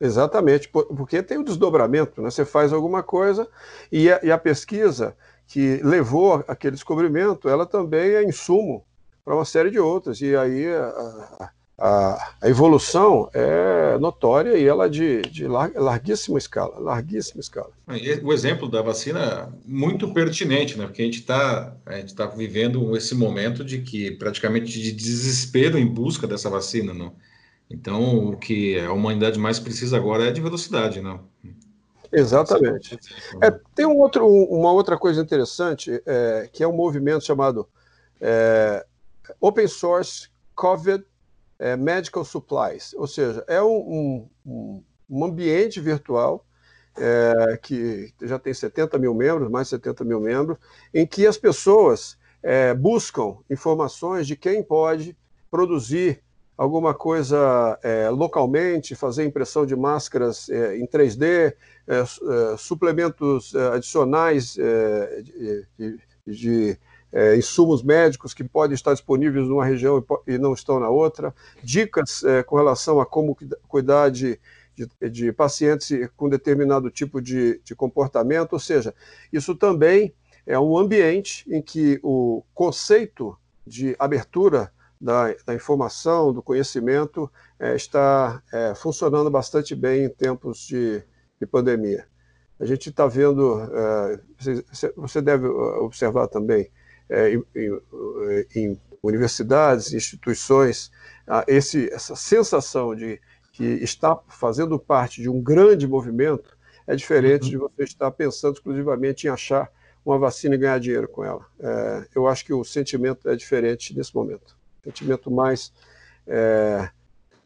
exatamente, 0.00 0.68
porque 0.68 1.22
tem 1.22 1.36
o 1.36 1.44
desdobramento, 1.44 2.22
né? 2.22 2.30
Você 2.30 2.44
faz 2.44 2.72
alguma 2.72 3.02
coisa 3.02 3.46
e 3.92 4.10
a, 4.10 4.18
e 4.22 4.32
a 4.32 4.38
pesquisa 4.38 5.14
que 5.46 5.80
levou 5.84 6.42
aquele 6.48 6.74
descobrimento, 6.74 7.50
ela 7.50 7.66
também 7.66 8.12
é 8.12 8.24
insumo 8.24 8.82
para 9.22 9.34
uma 9.34 9.44
série 9.44 9.70
de 9.70 9.78
outras. 9.78 10.22
E 10.22 10.34
aí 10.34 10.74
a, 10.74 11.50
a, 11.78 12.34
evolução 12.44 13.28
é 13.34 13.98
notória 13.98 14.56
e 14.56 14.66
ela 14.66 14.88
de, 14.88 15.22
de 15.22 15.46
larguíssima 15.46 16.38
escala, 16.38 16.78
larguíssima 16.78 17.40
escala. 17.40 17.70
O 18.22 18.32
exemplo 18.32 18.68
da 18.68 18.80
vacina 18.80 19.20
é 19.20 19.48
muito 19.66 20.12
pertinente, 20.12 20.78
né? 20.78 20.86
Porque 20.86 21.02
a 21.02 21.04
gente 21.04 21.20
está 21.20 21.76
tá 22.16 22.26
vivendo 22.26 22.96
esse 22.96 23.14
momento 23.14 23.62
de 23.62 23.82
que 23.82 24.10
praticamente 24.12 24.80
de 24.80 24.90
desespero 24.90 25.78
em 25.78 25.86
busca 25.86 26.26
dessa 26.26 26.48
vacina, 26.48 26.94
não? 26.94 27.12
Então, 27.68 28.30
o 28.30 28.36
que 28.36 28.78
a 28.78 28.92
humanidade 28.92 29.38
mais 29.38 29.58
precisa 29.58 29.96
agora 29.96 30.28
é 30.28 30.30
de 30.30 30.40
velocidade, 30.40 31.00
não? 31.00 31.20
Exatamente. 32.12 32.98
É, 33.42 33.50
tem 33.74 33.84
um 33.84 33.98
outro, 33.98 34.26
uma 34.26 34.72
outra 34.72 34.96
coisa 34.96 35.20
interessante, 35.20 36.00
é, 36.06 36.48
que 36.52 36.62
é 36.62 36.68
um 36.68 36.72
movimento 36.72 37.24
chamado 37.24 37.68
é, 38.20 38.86
Open 39.40 39.66
Source 39.66 40.28
COVID 40.54 41.04
é, 41.58 41.76
Medical 41.76 42.24
Supplies, 42.24 42.94
ou 42.94 43.06
seja, 43.06 43.44
é 43.48 43.62
um, 43.62 44.28
um, 44.44 44.82
um 45.08 45.24
ambiente 45.24 45.80
virtual 45.80 46.44
é, 46.96 47.58
que 47.62 48.12
já 48.22 48.38
tem 48.38 48.54
70 48.54 48.98
mil 48.98 49.14
membros, 49.14 49.50
mais 49.50 49.66
de 49.66 49.70
70 49.70 50.04
mil 50.04 50.20
membros, 50.20 50.58
em 50.92 51.06
que 51.06 51.26
as 51.26 51.36
pessoas 51.36 52.18
é, 52.42 52.72
buscam 52.74 53.38
informações 53.50 54.26
de 54.26 54.36
quem 54.36 54.62
pode 54.62 55.16
produzir 55.50 56.22
alguma 56.56 56.94
coisa 56.94 57.78
é, 57.82 58.08
localmente, 58.08 58.94
fazer 58.94 59.24
impressão 59.24 59.66
de 59.66 59.76
máscaras 59.76 60.48
é, 60.48 60.78
em 60.78 60.86
3D, 60.86 61.24
é, 61.24 61.54
é, 61.88 62.04
suplementos 62.56 63.54
é, 63.54 63.68
adicionais 63.68 64.54
de, 64.54 65.66
de, 65.78 66.00
de 66.26 66.78
insumos 67.36 67.82
médicos 67.82 68.34
que 68.34 68.44
podem 68.44 68.74
estar 68.74 68.92
disponíveis 68.92 69.48
numa 69.48 69.64
região 69.64 70.04
e 70.26 70.36
não 70.38 70.52
estão 70.52 70.78
na 70.78 70.88
outra, 70.88 71.34
dicas 71.62 72.22
com 72.46 72.56
relação 72.56 73.00
a 73.00 73.06
como 73.06 73.36
cuidar 73.66 74.10
de, 74.10 74.38
de, 74.74 75.10
de 75.10 75.32
pacientes 75.32 75.88
com 76.16 76.28
determinado 76.28 76.90
tipo 76.90 77.20
de, 77.22 77.60
de 77.64 77.74
comportamento, 77.74 78.52
ou 78.52 78.58
seja, 78.58 78.94
isso 79.32 79.54
também 79.54 80.14
é 80.46 80.58
um 80.58 80.78
ambiente 80.78 81.44
em 81.52 81.60
que 81.60 81.98
o 82.02 82.44
conceito 82.54 83.36
de 83.66 83.96
abertura 83.98 84.70
da, 85.00 85.34
da 85.44 85.54
informação, 85.54 86.32
do 86.32 86.42
conhecimento, 86.42 87.30
é, 87.58 87.74
está 87.74 88.42
é, 88.52 88.74
funcionando 88.74 89.30
bastante 89.30 89.74
bem 89.74 90.04
em 90.04 90.08
tempos 90.08 90.60
de, 90.66 91.02
de 91.38 91.46
pandemia. 91.46 92.06
A 92.58 92.64
gente 92.64 92.88
está 92.88 93.06
vendo, 93.06 93.60
é, 93.60 94.20
você, 94.38 94.92
você, 94.96 95.20
deve 95.20 95.46
observar 95.46 96.28
também, 96.28 96.70
é, 97.08 97.34
em, 97.34 97.44
em, 98.54 98.80
universidades, 99.02 99.92
instituições, 99.92 100.90
esse, 101.46 101.88
essa 101.92 102.16
sensação 102.16 102.94
de 102.94 103.20
que 103.52 103.64
está 103.64 104.18
fazendo 104.28 104.78
parte 104.78 105.22
de 105.22 105.28
um 105.28 105.40
grande 105.40 105.86
movimento 105.86 106.56
é 106.86 106.96
diferente 106.96 107.44
uhum. 107.44 107.50
de 107.50 107.56
você 107.56 107.84
estar 107.84 108.10
pensando 108.10 108.54
exclusivamente 108.54 109.26
em 109.26 109.30
achar 109.30 109.70
uma 110.04 110.18
vacina 110.18 110.54
e 110.54 110.58
ganhar 110.58 110.78
dinheiro 110.78 111.08
com 111.08 111.24
ela. 111.24 111.44
É, 111.58 112.06
eu 112.14 112.26
acho 112.26 112.44
que 112.44 112.52
o 112.52 112.64
sentimento 112.64 113.28
é 113.28 113.34
diferente 113.34 113.96
nesse 113.96 114.14
momento 114.14 114.56
sentimento 114.86 115.30
mais, 115.30 115.72
é, 116.26 116.88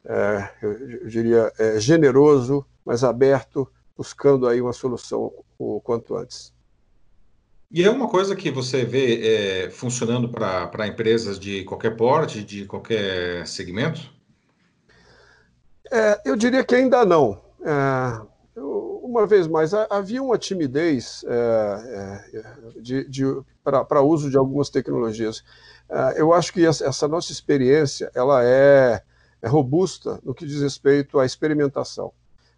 é, 0.04 0.50
eu 0.62 1.08
diria, 1.08 1.52
é, 1.58 1.80
generoso, 1.80 2.64
mais 2.84 3.02
aberto, 3.02 3.70
buscando 3.96 4.46
aí 4.46 4.60
uma 4.60 4.72
solução 4.72 5.32
o 5.58 5.80
quanto 5.80 6.16
antes. 6.16 6.52
E 7.72 7.84
é 7.84 7.90
uma 7.90 8.08
coisa 8.08 8.34
que 8.34 8.50
você 8.50 8.84
vê 8.84 9.66
é, 9.66 9.70
funcionando 9.70 10.28
para 10.28 10.88
empresas 10.88 11.38
de 11.38 11.62
qualquer 11.64 11.96
porte, 11.96 12.42
de 12.42 12.64
qualquer 12.64 13.46
segmento? 13.46 14.00
É, 15.90 16.20
eu 16.24 16.34
diria 16.34 16.64
que 16.64 16.74
ainda 16.74 17.04
não. 17.04 17.40
É, 17.62 18.60
uma 19.10 19.26
vez 19.26 19.46
mais, 19.46 19.72
havia 19.74 20.22
uma 20.22 20.36
timidez 20.36 21.24
é, 21.28 22.24
para 23.62 24.00
uso 24.02 24.30
de 24.30 24.36
algumas 24.36 24.68
tecnologias. 24.68 25.44
Ah, 25.88 26.12
eu 26.16 26.32
acho 26.32 26.52
que 26.52 26.64
essa 26.64 27.08
nossa 27.08 27.32
experiência 27.32 28.10
ela 28.14 28.44
é, 28.44 29.02
é 29.42 29.48
robusta 29.48 30.20
no 30.22 30.32
que 30.32 30.46
diz 30.46 30.62
respeito 30.62 31.18
à 31.18 31.26
experimentação. 31.26 32.12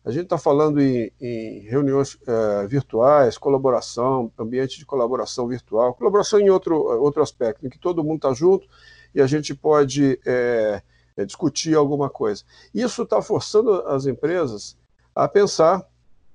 A 0.05 0.11
gente 0.11 0.25
está 0.25 0.37
falando 0.37 0.81
em, 0.81 1.12
em 1.21 1.61
reuniões 1.61 2.15
uh, 2.15 2.67
virtuais, 2.67 3.38
colaboração, 3.38 4.33
ambiente 4.37 4.79
de 4.79 4.85
colaboração 4.85 5.47
virtual, 5.47 5.95
colaboração 5.95 6.41
em 6.41 6.51
outro, 6.51 6.77
outro 6.77 7.23
aspecto, 7.23 7.65
em 7.65 7.71
que 7.71 7.79
todo 7.79 8.03
mundo 8.03 8.17
está 8.17 8.35
junto 8.35 8.67
e 9.15 9.21
a 9.21 9.27
gente 9.27 9.55
pode 9.55 10.19
é, 10.27 10.83
é, 11.17 11.25
discutir 11.25 11.77
alguma 11.77 12.11
coisa. 12.11 12.43
Isso 12.75 13.03
está 13.03 13.23
forçando 13.23 13.71
as 13.87 14.07
empresas 14.07 14.77
a 15.15 15.29
pensar 15.29 15.87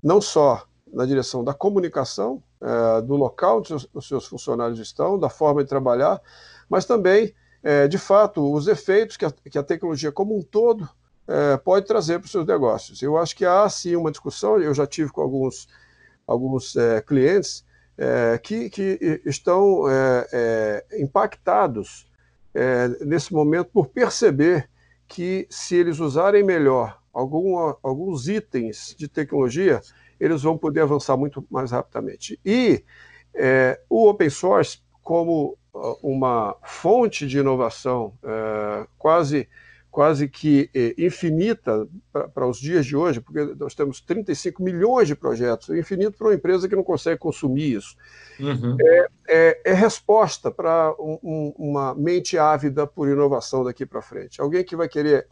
não 0.01 0.21
só 0.21 0.65
na 0.93 1.05
direção 1.05 1.43
da 1.43 1.53
comunicação, 1.53 2.41
é, 2.61 3.01
do 3.01 3.15
local 3.15 3.59
onde 3.59 3.73
os 3.93 4.07
seus 4.07 4.25
funcionários 4.25 4.79
estão, 4.79 5.19
da 5.19 5.29
forma 5.29 5.61
de 5.61 5.69
trabalhar, 5.69 6.21
mas 6.69 6.85
também, 6.85 7.33
é, 7.61 7.85
de 7.87 7.97
fato, 7.97 8.53
os 8.53 8.67
efeitos 8.67 9.17
que 9.17 9.25
a, 9.25 9.31
que 9.31 9.57
a 9.57 9.63
tecnologia 9.63 10.11
como 10.11 10.37
um 10.37 10.41
todo 10.41 10.87
é, 11.27 11.57
pode 11.57 11.85
trazer 11.85 12.19
para 12.19 12.25
os 12.25 12.31
seus 12.31 12.45
negócios. 12.45 13.01
Eu 13.01 13.17
acho 13.17 13.35
que 13.35 13.45
há 13.45 13.67
sim 13.69 13.95
uma 13.95 14.11
discussão, 14.11 14.59
eu 14.59 14.73
já 14.73 14.87
tive 14.87 15.11
com 15.11 15.21
alguns, 15.21 15.67
alguns 16.25 16.75
é, 16.75 17.01
clientes 17.01 17.65
é, 17.97 18.37
que, 18.37 18.69
que 18.69 19.21
estão 19.25 19.89
é, 19.89 20.27
é, 20.31 21.01
impactados 21.01 22.07
nesse 23.05 23.31
momento 23.31 23.69
por 23.71 23.87
perceber 23.87 24.67
que 25.07 25.45
se 25.47 25.75
eles 25.75 25.99
usarem 25.99 26.41
melhor 26.41 26.99
alguma, 27.13 27.77
alguns 27.83 28.27
itens 28.27 28.95
de 28.97 29.07
tecnologia, 29.07 29.79
eles 30.19 30.41
vão 30.41 30.57
poder 30.57 30.81
avançar 30.81 31.15
muito 31.15 31.45
mais 31.51 31.69
rapidamente. 31.69 32.39
E 32.43 32.83
o 33.87 34.09
open 34.09 34.31
source, 34.31 34.79
como 35.03 35.55
uma 36.01 36.55
fonte 36.63 37.27
de 37.27 37.39
inovação 37.39 38.13
é, 38.23 38.87
quase, 38.97 39.47
quase 39.97 40.27
que 40.27 40.69
é, 40.75 40.93
infinita 40.95 41.87
para 42.31 42.45
os 42.45 42.59
dias 42.59 42.85
de 42.85 42.95
hoje, 42.95 43.19
porque 43.19 43.43
nós 43.59 43.73
temos 43.73 43.99
35 43.99 44.61
milhões 44.61 45.07
de 45.07 45.15
projetos, 45.15 45.69
infinito 45.69 46.15
para 46.15 46.27
uma 46.27 46.35
empresa 46.35 46.69
que 46.69 46.75
não 46.75 46.83
consegue 46.83 47.17
consumir 47.19 47.77
isso. 47.77 47.95
Uhum. 48.39 48.77
É, 48.79 49.07
é, 49.27 49.61
é, 49.65 49.73
resposta 49.73 50.51
para 50.51 50.93
um, 50.99 51.17
um, 51.23 51.53
uma 51.57 51.95
mente 51.95 52.37
ávida 52.37 52.85
por 52.85 53.09
inovação 53.09 53.63
daqui 53.63 53.87
para 53.87 53.99
frente. 53.99 54.39
Alguém 54.39 54.63
que 54.63 54.75
vai 54.75 54.87
querer 54.87 55.25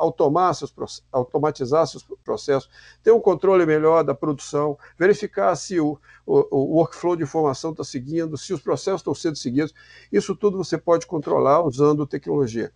seus, 0.56 0.73
automatizar 1.12 1.86
seus 1.86 2.04
processos, 2.23 2.67
ter 3.04 3.12
um 3.12 3.19
controle 3.19 3.67
melhor 3.67 4.04
da 4.04 4.15
produção, 4.15 4.80
verificar 4.97 5.56
se 5.56 5.80
o, 5.80 5.99
o, 6.25 6.47
o 6.49 6.78
workflow 6.78 7.15
de 7.15 7.21
informação 7.21 7.69
está 7.69 7.84
seguindo, 7.84 8.36
se 8.36 8.51
os 8.51 8.62
processos 8.62 9.01
estão 9.01 9.13
sendo 9.13 9.36
seguidos. 9.36 9.75
Isso 10.12 10.36
tudo 10.36 10.58
você 10.58 10.75
pode 10.75 11.06
controlar 11.06 11.63
usando 11.63 12.08
tecnologia. 12.08 12.71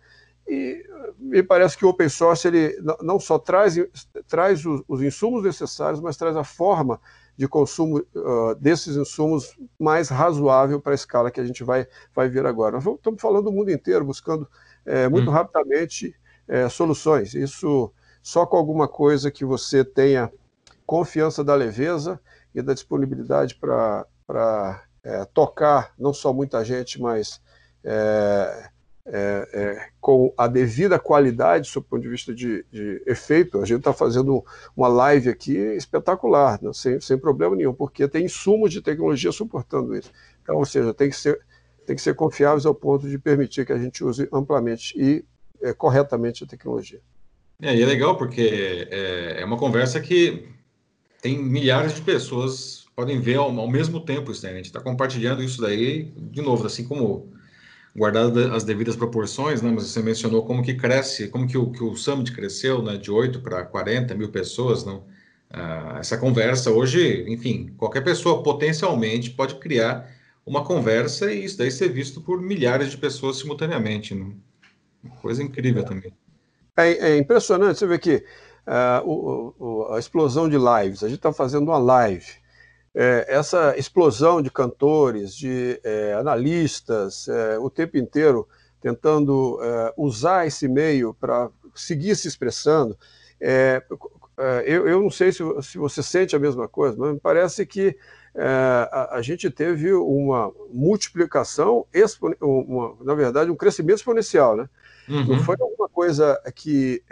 E 0.50 0.84
me 1.16 1.44
parece 1.44 1.78
que 1.78 1.84
o 1.84 1.88
open 1.90 2.08
source 2.08 2.48
ele 2.48 2.76
não 3.00 3.20
só 3.20 3.38
traz, 3.38 3.76
traz 4.26 4.66
os, 4.66 4.82
os 4.88 5.00
insumos 5.00 5.44
necessários, 5.44 6.00
mas 6.00 6.16
traz 6.16 6.36
a 6.36 6.42
forma 6.42 7.00
de 7.36 7.46
consumo 7.46 7.98
uh, 7.98 8.54
desses 8.56 8.96
insumos 8.96 9.56
mais 9.78 10.08
razoável 10.08 10.80
para 10.80 10.92
a 10.92 10.94
escala 10.96 11.30
que 11.30 11.40
a 11.40 11.44
gente 11.44 11.62
vai, 11.62 11.86
vai 12.12 12.28
ver 12.28 12.46
agora. 12.46 12.72
Nós 12.72 12.84
estamos 12.84 13.22
falando 13.22 13.44
do 13.44 13.52
mundo 13.52 13.70
inteiro, 13.70 14.04
buscando 14.04 14.48
é, 14.84 15.08
muito 15.08 15.30
hum. 15.30 15.32
rapidamente 15.32 16.16
é, 16.48 16.68
soluções. 16.68 17.32
Isso 17.32 17.92
só 18.20 18.44
com 18.44 18.56
alguma 18.56 18.88
coisa 18.88 19.30
que 19.30 19.44
você 19.44 19.84
tenha 19.84 20.32
confiança 20.84 21.44
da 21.44 21.54
leveza 21.54 22.20
e 22.52 22.60
da 22.60 22.74
disponibilidade 22.74 23.54
para 23.54 24.04
é, 25.04 25.24
tocar 25.26 25.94
não 25.96 26.12
só 26.12 26.32
muita 26.32 26.64
gente, 26.64 27.00
mas 27.00 27.40
é, 27.84 28.68
é, 29.06 29.48
é, 29.52 29.88
com 30.00 30.32
a 30.36 30.46
devida 30.46 30.98
qualidade, 30.98 31.72
do 31.72 31.82
ponto 31.82 32.02
de 32.02 32.08
vista 32.08 32.34
de, 32.34 32.64
de 32.70 33.02
efeito. 33.06 33.58
A 33.58 33.64
gente 33.64 33.78
está 33.78 33.92
fazendo 33.92 34.44
uma 34.76 34.88
live 34.88 35.28
aqui 35.28 35.56
espetacular, 35.56 36.60
né, 36.62 36.70
sem, 36.72 37.00
sem 37.00 37.18
problema 37.18 37.56
nenhum, 37.56 37.74
porque 37.74 38.06
tem 38.08 38.24
insumos 38.24 38.72
de 38.72 38.80
tecnologia 38.80 39.32
suportando 39.32 39.96
isso. 39.96 40.10
Então, 40.42 40.56
ou 40.56 40.64
seja, 40.64 40.94
tem 40.94 41.10
que 41.10 41.16
ser, 41.16 41.40
tem 41.86 41.96
que 41.96 42.02
ser 42.02 42.14
confiáveis 42.14 42.66
ao 42.66 42.74
ponto 42.74 43.08
de 43.08 43.18
permitir 43.18 43.66
que 43.66 43.72
a 43.72 43.78
gente 43.78 44.04
use 44.04 44.28
amplamente 44.32 44.94
e 44.96 45.24
é, 45.62 45.72
corretamente 45.72 46.44
a 46.44 46.46
tecnologia. 46.46 47.00
É, 47.62 47.74
e 47.74 47.82
é 47.82 47.86
legal 47.86 48.16
porque 48.16 48.88
é, 48.90 49.40
é 49.40 49.44
uma 49.44 49.58
conversa 49.58 50.00
que 50.00 50.48
tem 51.20 51.38
milhares 51.38 51.94
de 51.94 52.00
pessoas 52.00 52.86
podem 52.96 53.20
ver 53.20 53.36
ao, 53.36 53.50
ao 53.58 53.68
mesmo 53.68 54.00
tempo 54.00 54.30
isso 54.30 54.42
daí. 54.42 54.52
A 54.52 54.56
gente 54.56 54.66
está 54.66 54.80
compartilhando 54.80 55.42
isso 55.42 55.60
daí, 55.60 56.12
de 56.16 56.42
novo, 56.42 56.66
assim 56.66 56.84
como 56.84 57.32
guardado 57.94 58.38
as 58.54 58.64
devidas 58.64 58.96
proporções, 58.96 59.62
né? 59.62 59.70
Mas 59.70 59.84
você 59.84 60.02
mencionou 60.02 60.44
como 60.44 60.62
que 60.62 60.74
cresce, 60.74 61.28
como 61.28 61.46
que 61.46 61.58
o, 61.58 61.70
que 61.70 61.82
o 61.82 61.96
Summit 61.96 62.32
cresceu, 62.32 62.82
né? 62.82 62.96
De 62.96 63.10
8 63.10 63.40
para 63.40 63.64
40 63.64 64.14
mil 64.14 64.30
pessoas, 64.30 64.84
não? 64.84 65.04
Ah, 65.52 65.96
essa 65.98 66.16
conversa 66.16 66.70
hoje, 66.70 67.24
enfim, 67.28 67.74
qualquer 67.76 68.02
pessoa 68.02 68.42
potencialmente 68.42 69.30
pode 69.30 69.56
criar 69.56 70.08
uma 70.46 70.64
conversa 70.64 71.32
e 71.32 71.44
isso 71.44 71.58
daí 71.58 71.70
ser 71.70 71.88
visto 71.88 72.20
por 72.20 72.40
milhares 72.40 72.90
de 72.90 72.96
pessoas 72.96 73.38
simultaneamente. 73.38 74.14
Né? 74.14 74.32
Coisa 75.20 75.42
incrível 75.42 75.84
também. 75.84 76.12
É, 76.76 77.12
é 77.12 77.18
impressionante, 77.18 77.78
você 77.78 77.86
vê 77.86 77.98
que 77.98 78.24
uh, 78.66 79.04
o, 79.04 79.54
o, 79.58 79.92
a 79.92 79.98
explosão 79.98 80.48
de 80.48 80.56
lives, 80.56 81.02
a 81.02 81.08
gente 81.08 81.18
está 81.18 81.32
fazendo 81.32 81.64
uma 81.64 81.78
live, 81.78 82.26
é, 82.94 83.26
essa 83.28 83.76
explosão 83.76 84.42
de 84.42 84.50
cantores, 84.50 85.34
de 85.34 85.80
é, 85.84 86.14
analistas, 86.14 87.28
é, 87.28 87.58
o 87.58 87.70
tempo 87.70 87.96
inteiro 87.96 88.48
tentando 88.80 89.58
é, 89.62 89.94
usar 89.96 90.46
esse 90.46 90.66
meio 90.66 91.14
para 91.14 91.50
seguir 91.74 92.16
se 92.16 92.26
expressando, 92.26 92.96
é, 93.40 93.82
é, 94.38 94.64
eu, 94.66 94.88
eu, 94.88 95.02
não 95.02 95.10
sei 95.10 95.32
se, 95.32 95.42
se, 95.62 95.78
você 95.78 96.02
sente 96.02 96.34
a 96.34 96.38
mesma 96.38 96.66
coisa, 96.66 96.96
mas 96.98 97.12
me 97.12 97.20
parece 97.20 97.64
que 97.66 97.96
a, 98.34 99.16
a, 99.16 99.22
gente 99.22 99.50
teve 99.50 99.92
uma 99.92 100.52
multiplicação, 100.72 101.84
uma, 102.40 102.96
na 103.02 103.14
verdade, 103.14 103.50
um 103.50 103.56
crescimento 103.56 103.98
exponencial, 103.98 104.56
né? 104.56 104.68
Uhum. 105.08 105.26
Não 105.26 105.38
foi 105.40 105.56
alguma 105.58 105.88
coisa 105.88 106.40
que 106.54 107.02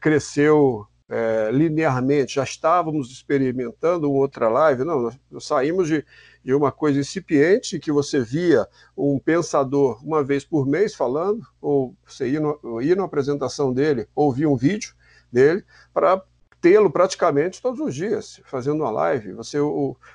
cresceu 0.00 0.86
é, 1.12 1.50
linearmente, 1.52 2.36
já 2.36 2.42
estávamos 2.42 3.12
experimentando 3.12 4.10
outra 4.10 4.48
live, 4.48 4.82
não, 4.82 5.12
nós 5.30 5.44
saímos 5.44 5.86
de, 5.86 6.02
de 6.42 6.54
uma 6.54 6.72
coisa 6.72 6.98
incipiente 6.98 7.78
que 7.78 7.92
você 7.92 8.20
via 8.20 8.66
um 8.96 9.18
pensador 9.18 10.02
uma 10.02 10.24
vez 10.24 10.42
por 10.42 10.66
mês 10.66 10.94
falando, 10.94 11.46
ou 11.60 11.94
você 12.06 12.30
ia, 12.30 12.40
no, 12.40 12.80
ia 12.80 12.96
numa 12.96 13.04
apresentação 13.04 13.74
dele, 13.74 14.08
ouvia 14.14 14.48
um 14.48 14.56
vídeo 14.56 14.94
dele, 15.30 15.62
para 15.92 16.24
tê-lo 16.62 16.90
praticamente 16.90 17.60
todos 17.60 17.78
os 17.80 17.94
dias, 17.94 18.40
fazendo 18.46 18.82
uma 18.82 18.90
live, 18.90 19.34
você 19.34 19.58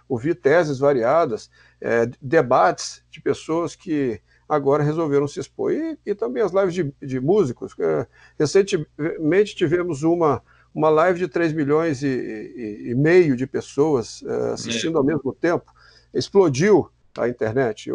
ouvir 0.10 0.34
teses 0.34 0.80
variadas, 0.80 1.48
é, 1.80 2.10
debates 2.20 3.04
de 3.12 3.22
pessoas 3.22 3.76
que 3.76 4.20
agora 4.50 4.82
resolveram 4.82 5.28
se 5.28 5.40
expor. 5.40 5.74
E, 5.74 6.00
e 6.04 6.16
também 6.16 6.42
as 6.42 6.54
lives 6.54 6.74
de, 6.74 6.92
de 7.02 7.20
músicos. 7.20 7.76
É, 7.78 8.08
recentemente 8.40 9.56
tivemos 9.56 10.02
uma 10.04 10.42
uma 10.78 10.90
live 10.90 11.18
de 11.18 11.28
3 11.28 11.54
milhões 11.54 12.04
e, 12.04 12.08
e, 12.08 12.92
e 12.92 12.96
meio 12.96 13.36
de 13.36 13.48
pessoas 13.48 14.22
uh, 14.22 14.54
assistindo 14.54 14.94
é. 14.94 14.98
ao 15.00 15.04
mesmo 15.04 15.34
tempo, 15.34 15.74
explodiu 16.14 16.88
a 17.18 17.28
internet, 17.28 17.90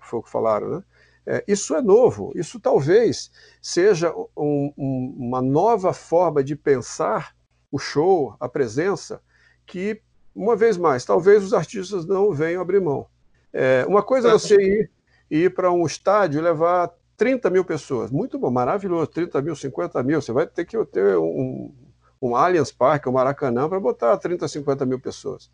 foi 0.00 0.18
o 0.18 0.22
que 0.22 0.30
falaram, 0.30 0.70
né? 0.70 0.82
É, 1.26 1.44
isso 1.46 1.74
é 1.74 1.82
novo, 1.82 2.32
isso 2.34 2.58
talvez 2.58 3.30
seja 3.60 4.10
um, 4.34 4.72
um, 4.78 5.16
uma 5.18 5.42
nova 5.42 5.92
forma 5.92 6.42
de 6.42 6.56
pensar 6.56 7.36
o 7.70 7.78
show, 7.78 8.34
a 8.40 8.48
presença, 8.48 9.20
que, 9.66 10.00
uma 10.34 10.56
vez 10.56 10.78
mais, 10.78 11.04
talvez 11.04 11.44
os 11.44 11.52
artistas 11.52 12.06
não 12.06 12.32
venham 12.32 12.62
abrir 12.62 12.80
mão. 12.80 13.06
É, 13.52 13.84
uma 13.86 14.02
coisa 14.02 14.28
é 14.28 14.32
você 14.32 14.56
ir, 14.56 14.90
ir 15.30 15.54
para 15.54 15.70
um 15.70 15.84
estádio 15.84 16.38
e 16.38 16.42
levar 16.42 16.90
30 17.18 17.50
mil 17.50 17.66
pessoas, 17.66 18.10
muito 18.10 18.38
bom, 18.38 18.50
maravilhoso, 18.50 19.08
30 19.08 19.42
mil, 19.42 19.54
50 19.54 20.02
mil, 20.02 20.22
você 20.22 20.32
vai 20.32 20.46
ter 20.46 20.64
que 20.64 20.82
ter 20.86 21.18
um, 21.18 21.70
um 22.20 22.34
Allianz 22.34 22.72
Parque, 22.72 23.08
um 23.08 23.12
Maracanã, 23.12 23.68
para 23.68 23.80
botar 23.80 24.16
30, 24.16 24.46
50 24.46 24.86
mil 24.86 25.00
pessoas. 25.00 25.50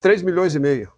3 0.00 0.22
milhões 0.22 0.54
e 0.54 0.58
meio. 0.58 0.92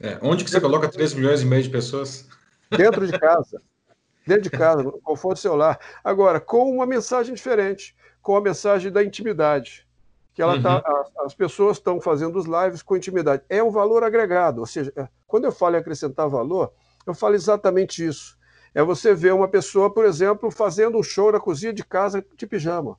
É, 0.00 0.18
onde 0.22 0.44
que 0.44 0.50
você 0.50 0.60
coloca 0.60 0.88
3 0.88 1.14
milhões 1.14 1.42
e 1.42 1.46
meio 1.46 1.62
de 1.62 1.70
pessoas? 1.70 2.26
Dentro 2.70 3.06
de 3.06 3.18
casa. 3.18 3.62
Dentro 4.26 4.42
de 4.42 4.50
casa, 4.50 4.82
no 4.82 5.00
conforto 5.00 5.38
celular. 5.38 5.78
Agora, 6.02 6.40
com 6.40 6.68
uma 6.70 6.84
mensagem 6.84 7.32
diferente, 7.32 7.96
com 8.20 8.36
a 8.36 8.40
mensagem 8.40 8.90
da 8.90 9.04
intimidade. 9.04 9.86
Que 10.34 10.42
ela 10.42 10.60
tá, 10.60 10.76
uhum. 10.76 11.00
as, 11.00 11.26
as, 11.26 11.34
pessoas 11.34 11.78
estão 11.78 11.98
fazendo 12.00 12.36
os 12.36 12.44
lives 12.44 12.82
com 12.82 12.96
intimidade. 12.96 13.42
É 13.48 13.62
um 13.62 13.70
valor 13.70 14.02
agregado. 14.02 14.60
Ou 14.60 14.66
seja, 14.66 14.92
é, 14.96 15.08
quando 15.26 15.44
eu 15.44 15.52
falo 15.52 15.76
em 15.76 15.78
acrescentar 15.78 16.28
valor, 16.28 16.72
eu 17.06 17.14
falo 17.14 17.36
exatamente 17.36 18.04
isso. 18.04 18.36
É 18.74 18.82
você 18.82 19.14
ver 19.14 19.32
uma 19.32 19.48
pessoa, 19.48 19.90
por 19.90 20.04
exemplo, 20.04 20.50
fazendo 20.50 20.98
um 20.98 21.02
show 21.02 21.32
na 21.32 21.40
cozinha 21.40 21.72
de 21.72 21.82
casa 21.82 22.22
de 22.36 22.46
pijama. 22.46 22.98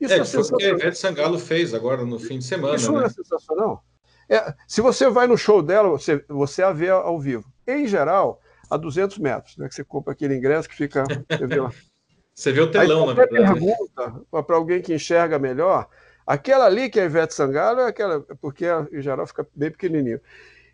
Isso 0.00 0.14
é, 0.14 0.18
é 0.18 0.24
foi 0.24 0.42
o 0.42 0.56
que 0.56 0.64
a 0.64 0.68
Ivete 0.70 0.98
Sangalo 0.98 1.38
fez 1.38 1.74
agora 1.74 2.04
no 2.04 2.18
fim 2.18 2.38
de 2.38 2.44
semana. 2.44 2.76
Isso 2.76 2.92
né? 2.92 3.04
é 3.04 3.08
sensacional. 3.08 3.84
É, 4.28 4.54
se 4.66 4.80
você 4.80 5.10
vai 5.10 5.26
no 5.26 5.36
show 5.36 5.60
dela, 5.60 5.88
você, 5.88 6.24
você 6.28 6.62
a 6.62 6.72
vê 6.72 6.88
ao 6.88 7.18
vivo. 7.18 7.44
Em 7.66 7.86
geral, 7.86 8.40
a 8.70 8.76
200 8.76 9.18
metros, 9.18 9.56
né, 9.56 9.68
que 9.68 9.74
você 9.74 9.84
compra 9.84 10.12
aquele 10.12 10.36
ingresso 10.36 10.68
que 10.68 10.76
fica. 10.76 11.02
Você 11.02 11.46
vê, 11.46 11.56
você 12.32 12.52
vê 12.52 12.60
o 12.60 12.70
telão, 12.70 13.02
Aí, 13.02 13.06
na 13.08 13.12
verdade. 13.14 13.52
pergunta 13.52 14.42
para 14.46 14.56
alguém 14.56 14.80
que 14.80 14.94
enxerga 14.94 15.38
melhor, 15.38 15.88
aquela 16.24 16.66
ali 16.66 16.88
que 16.88 17.00
é 17.00 17.02
a 17.02 17.06
Ivete 17.06 17.34
Sangalo 17.34 17.80
é 17.80 17.88
aquela, 17.88 18.20
porque 18.40 18.66
em 18.92 19.02
geral 19.02 19.26
fica 19.26 19.46
bem 19.54 19.70
pequenininho. 19.70 20.20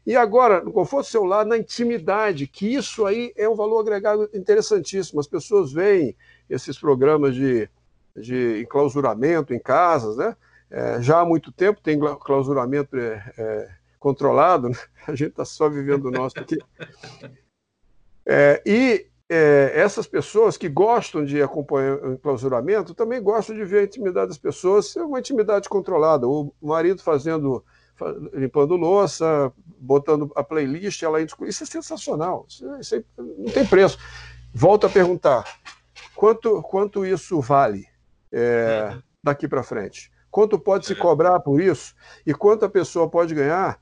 E 0.07 0.15
agora, 0.15 0.63
no 0.63 0.71
conforto 0.71 1.09
celular, 1.09 1.45
na 1.45 1.59
intimidade, 1.59 2.47
que 2.47 2.75
isso 2.75 3.05
aí 3.05 3.33
é 3.37 3.49
um 3.49 3.57
valor 3.57 3.81
agregado 3.81 4.31
interessantíssimo. 4.33 5.19
As 5.19 5.27
pessoas 5.27 5.73
veem 5.73 6.17
esses 6.49 6.79
programas 6.79 7.35
de 7.35 7.69
de 8.17 8.61
enclausuramento 8.63 9.53
em 9.53 9.59
casas, 9.59 10.17
né? 10.17 10.37
É, 10.71 11.01
já 11.01 11.21
há 11.21 11.25
muito 11.25 11.53
tempo 11.53 11.81
tem 11.81 11.99
clausuramento 12.21 12.97
é, 12.97 13.33
é, 13.39 13.71
controlado, 13.99 14.69
né? 14.69 14.77
a 15.07 15.15
gente 15.15 15.31
está 15.31 15.45
só 15.45 15.69
vivendo 15.69 16.07
o 16.07 16.11
nosso 16.11 16.39
aqui. 16.39 16.59
É, 18.25 18.61
e 18.67 19.07
é, 19.29 19.73
essas 19.75 20.07
pessoas 20.07 20.57
que 20.57 20.69
gostam 20.69 21.25
de 21.25 21.43
acompanhar 21.43 21.97
o 21.99 22.13
enclausuramento 22.15 22.95
também 22.95 23.23
gostam 23.23 23.55
de 23.55 23.65
ver 23.65 23.81
a 23.81 23.85
intimidade 23.85 24.29
das 24.29 24.39
pessoas, 24.39 24.97
é 24.97 25.03
uma 25.03 25.21
intimidade 25.21 25.69
controlada. 25.69 26.27
O 26.27 26.53
marido 26.61 27.03
fazendo, 27.03 27.65
limpando 28.33 28.77
louça, 28.77 29.53
botando 29.79 30.31
a 30.35 30.43
playlist, 30.43 31.03
ela 31.03 31.21
isso 31.21 31.63
é 31.63 31.67
sensacional, 31.67 32.47
isso, 32.49 32.69
é, 32.69 32.81
isso 32.81 33.05
não 33.17 33.53
tem 33.53 33.67
preço. 33.67 33.99
Volto 34.53 34.87
a 34.87 34.91
perguntar, 34.91 35.45
quanto, 36.15 36.63
quanto 36.63 37.05
isso 37.05 37.41
vale? 37.41 37.87
É, 38.33 38.91
uhum. 38.93 39.03
daqui 39.23 39.49
para 39.49 39.63
frente. 39.63 40.11
Quanto 40.31 40.59
pode 40.59 40.87
se 40.87 40.95
cobrar 40.95 41.41
por 41.41 41.61
isso 41.61 41.95
e 42.27 42.35
quanto 42.35 42.65
a 42.65 42.69
pessoa 42.69 43.09
pode 43.09 43.35
ganhar 43.35 43.81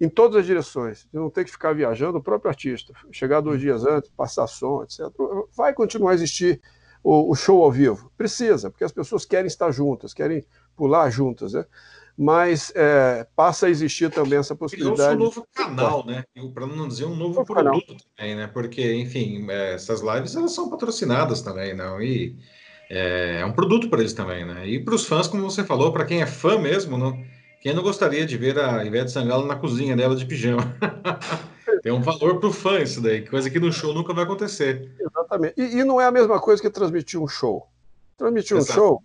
em 0.00 0.08
todas 0.08 0.36
as 0.36 0.46
direções. 0.46 1.08
Não 1.12 1.30
tem 1.30 1.44
que 1.44 1.50
ficar 1.50 1.74
viajando 1.74 2.18
o 2.18 2.22
próprio 2.22 2.50
artista, 2.50 2.92
chegar 3.10 3.40
dois 3.40 3.60
dias 3.60 3.84
antes, 3.84 4.10
passar 4.10 4.46
som, 4.46 4.82
etc. 4.82 5.00
Vai 5.56 5.72
continuar 5.72 6.12
a 6.12 6.14
existir 6.14 6.60
o, 7.02 7.30
o, 7.30 7.34
show 7.34 7.62
ao 7.62 7.72
vivo. 7.72 8.10
Precisa, 8.16 8.70
porque 8.70 8.84
as 8.84 8.92
pessoas 8.92 9.24
querem 9.24 9.46
estar 9.46 9.70
juntas, 9.70 10.12
querem 10.12 10.44
pular 10.76 11.08
juntas, 11.10 11.54
né? 11.54 11.64
Mas 12.18 12.72
é, 12.74 13.26
passa 13.36 13.66
a 13.66 13.70
existir 13.70 14.10
também 14.10 14.38
essa 14.38 14.56
possibilidade. 14.56 15.16
Criou-se 15.16 15.38
um 15.38 15.40
novo 15.40 15.48
canal, 15.54 16.06
né? 16.06 16.24
Para 16.54 16.66
não 16.66 16.88
dizer 16.88 17.04
um 17.04 17.14
novo, 17.14 17.34
novo 17.34 17.44
produto 17.44 17.86
canal. 17.86 18.00
também, 18.16 18.36
né? 18.36 18.46
Porque, 18.46 18.94
enfim, 18.94 19.46
é, 19.50 19.74
essas 19.74 20.00
lives 20.00 20.34
elas 20.34 20.52
são 20.52 20.70
patrocinadas 20.70 21.42
também, 21.42 21.74
não? 21.74 22.00
E 22.00 22.38
é, 22.90 23.40
é 23.40 23.46
um 23.46 23.52
produto 23.52 23.88
para 23.88 24.00
eles 24.00 24.12
também, 24.12 24.44
né? 24.44 24.66
E 24.66 24.82
para 24.82 24.94
os 24.94 25.06
fãs, 25.06 25.26
como 25.26 25.42
você 25.42 25.64
falou, 25.64 25.92
para 25.92 26.04
quem 26.04 26.22
é 26.22 26.26
fã 26.26 26.58
mesmo, 26.58 26.96
não, 26.96 27.22
quem 27.60 27.74
não 27.74 27.82
gostaria 27.82 28.24
de 28.24 28.36
ver 28.36 28.58
a 28.58 28.84
Ivete 28.84 29.10
Sangalo 29.10 29.46
na 29.46 29.56
cozinha 29.56 29.96
dela 29.96 30.14
de 30.14 30.24
pijama? 30.24 30.76
Tem 31.82 31.92
um 31.92 32.00
valor 32.00 32.38
para 32.38 32.48
o 32.48 32.52
fã 32.52 32.80
isso 32.80 33.00
daí, 33.00 33.26
coisa 33.26 33.50
que 33.50 33.60
no 33.60 33.72
show 33.72 33.92
nunca 33.92 34.14
vai 34.14 34.24
acontecer. 34.24 34.92
Exatamente. 34.98 35.54
E, 35.56 35.78
e 35.78 35.84
não 35.84 36.00
é 36.00 36.06
a 36.06 36.10
mesma 36.10 36.40
coisa 36.40 36.62
que 36.62 36.70
transmitir 36.70 37.20
um 37.20 37.28
show. 37.28 37.68
Transmitir 38.16 38.56
um 38.56 38.60
Exato. 38.60 38.74
show, 38.74 39.02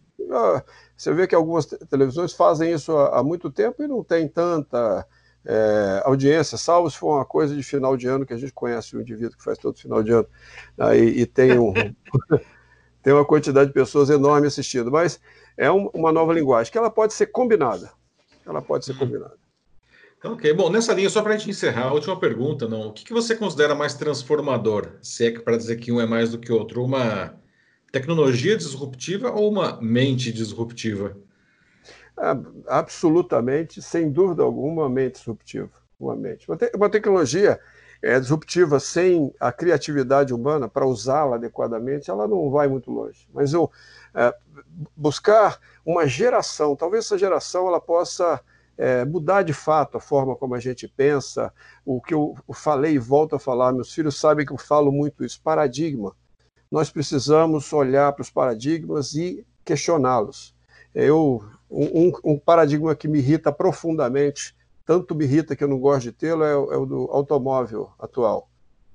você 0.96 1.14
vê 1.14 1.28
que 1.28 1.36
algumas 1.36 1.66
televisões 1.66 2.34
fazem 2.34 2.72
isso 2.72 2.96
há, 2.96 3.20
há 3.20 3.24
muito 3.24 3.52
tempo 3.52 3.84
e 3.84 3.88
não 3.88 4.04
tem 4.04 4.28
tanta 4.28 5.06
é, 5.46 6.02
audiência, 6.06 6.58
salvo 6.58 6.90
se 6.90 6.98
for 6.98 7.16
uma 7.16 7.26
coisa 7.26 7.56
de 7.56 7.64
final 7.64 7.98
de 7.98 8.08
ano, 8.08 8.26
que 8.26 8.34
a 8.34 8.38
gente 8.38 8.54
conhece 8.54 8.96
o 8.96 9.02
indivíduo 9.02 9.38
que 9.38 9.44
faz 9.44 9.58
todo 9.58 9.78
final 9.78 10.04
de 10.04 10.12
ano, 10.12 10.28
aí, 10.78 11.22
e 11.22 11.26
tem 11.26 11.58
um. 11.58 11.74
tem 13.02 13.14
uma 13.14 13.26
quantidade 13.26 13.68
de 13.68 13.74
pessoas 13.74 14.10
enorme 14.10 14.48
assistindo, 14.48 14.92
mas 14.92 15.20
é 15.58 15.72
um, 15.72 15.90
uma 15.94 16.12
nova 16.12 16.34
linguagem 16.34 16.72
que 16.72 16.78
ela 16.78 16.90
pode 16.90 17.14
ser 17.14 17.28
combinada. 17.28 17.92
Ela 18.46 18.62
pode 18.62 18.86
ser 18.86 18.94
uhum. 18.94 19.00
combinada. 19.00 19.42
Ok, 20.24 20.54
bom, 20.54 20.70
nessa 20.70 20.94
linha, 20.94 21.10
só 21.10 21.24
para 21.24 21.34
a 21.34 21.38
gente 21.38 21.50
encerrar, 21.50 21.88
a 21.88 21.94
última 21.94 22.20
pergunta, 22.20 22.68
não. 22.68 22.90
O 22.90 22.94
que, 22.94 23.04
que 23.04 23.14
você 23.14 23.36
considera 23.36 23.74
mais 23.74 23.96
transformador? 23.96 24.92
Se 25.02 25.26
é 25.26 25.32
que 25.32 25.40
para 25.40 25.58
dizer 25.58 25.78
que 25.78 25.92
um 25.92 26.00
é 26.00 26.06
mais 26.06 26.30
do 26.30 26.38
que 26.38 26.52
outro, 26.52 26.84
uma 26.84 27.36
tecnologia 27.92 28.56
disruptiva 28.56 29.32
ou 29.32 29.50
uma 29.50 29.82
mente 29.82 30.32
disruptiva? 30.32 31.18
Absolutamente, 32.68 33.82
sem 33.82 34.12
dúvida 34.12 34.44
alguma, 34.44 34.84
uma 34.84 34.90
mente 34.90 35.16
disruptiva. 35.16 35.72
Uma 36.00 36.16
mente. 36.16 36.48
Uma, 36.48 36.56
te 36.56 36.72
uma 36.76 36.90
tecnologia 36.90 37.60
é, 38.02 38.20
disruptiva 38.20 38.80
sem 38.80 39.34
a 39.40 39.52
criatividade 39.52 40.34
humana 40.34 40.68
para 40.68 40.86
usá-la 40.86 41.36
adequadamente, 41.36 42.10
ela 42.10 42.28
não 42.28 42.50
vai 42.50 42.68
muito 42.68 42.92
longe. 42.92 43.28
Mas 43.34 43.54
eu 43.54 43.70
é, 44.14 44.34
buscar 44.96 45.60
uma 45.86 46.08
geração, 46.08 46.76
talvez 46.76 47.06
essa 47.06 47.18
geração 47.18 47.68
ela 47.68 47.80
possa 47.80 48.42
é, 48.78 49.06
mudar 49.06 49.44
de 49.44 49.54
fato 49.54 49.98
a 49.98 50.02
forma 50.02 50.36
como 50.36 50.56
a 50.56 50.60
gente 50.60 50.88
pensa, 50.88 51.54
o 51.86 52.02
que 52.02 52.14
eu 52.14 52.36
falei 52.54 52.94
e 52.94 53.00
volto 53.00 53.36
a 53.36 53.40
falar, 53.40 53.72
meus 53.72 53.94
filhos 53.94 54.20
sabem 54.20 54.46
que 54.46 54.52
eu 54.52 54.58
falo 54.58 54.92
muito 54.92 55.24
isso, 55.24 55.40
paradigma. 55.44 56.16
Nós 56.72 56.90
precisamos 56.90 57.72
olhar 57.74 58.12
para 58.14 58.22
os 58.22 58.32
paradigmas 58.32 59.14
e 59.14 59.46
questioná-los. 59.64 60.56
Eu, 60.96 61.44
um, 61.70 62.12
um, 62.24 62.40
paradigma 62.40 62.96
que 62.96 63.08
me 63.08 63.20
irrita 63.20 63.52
profundamente, 63.52 64.56
tanto 64.86 65.16
me 65.16 65.26
irrita 65.26 65.56
que 65.56 65.64
eu 65.64 65.68
não 65.68 65.80
gosto 65.80 66.04
de 66.04 66.12
tê-lo, 66.12 66.44
é, 66.44 66.52
é, 66.52 66.56
o 66.56 66.86
do 66.86 67.10
automóvel 67.12 67.92
atual. 68.00 68.50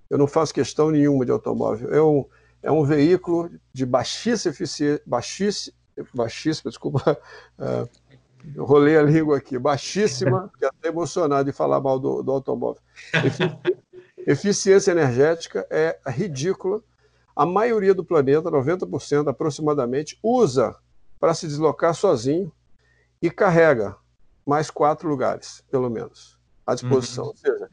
Eu 0.09 0.18
não 0.18 0.27
faço 0.27 0.55
questão 0.55 0.90
nenhuma 0.90 1.25
de 1.25 1.33
automóvel. 1.33 1.92
É 1.92 2.03
um, 2.03 2.25
é 2.62 2.70
um 2.70 2.85
veículo 2.85 3.51
de 3.72 3.85
baixíssima 3.87 4.53
eficiência, 4.53 5.03
baixíssima, 5.07 5.77
baixíssima 6.14 6.70
desculpa, 6.70 7.18
uh, 7.59 8.62
rolei 8.62 8.96
a 8.96 9.03
língua 9.03 9.38
aqui, 9.38 9.59
baixíssima, 9.59 10.49
fiquei 10.55 10.68
até 10.68 10.88
emocionado 10.88 11.51
de 11.51 11.57
falar 11.57 11.81
mal 11.81 11.99
do, 11.99 12.22
do 12.22 12.33
automóvel. 12.33 12.83
Eficiência 14.27 14.90
energética 14.90 15.66
é 15.70 15.99
ridícula. 16.09 16.83
A 17.35 17.46
maioria 17.46 17.94
do 17.94 18.05
planeta, 18.05 18.51
90% 18.51 19.29
aproximadamente, 19.29 20.18
usa 20.22 20.75
para 21.20 21.35
se 21.35 21.46
deslocar 21.46 21.94
sozinho 21.94 22.51
e 23.20 23.31
carrega 23.31 23.96
mais 24.47 24.71
quatro 24.71 25.09
lugares, 25.09 25.65
pelo 25.71 25.91
menos, 25.91 26.39
à 26.67 26.75
disposição. 26.75 27.25
Uhum. 27.25 27.31
Ou 27.31 27.37
seja, 27.37 27.71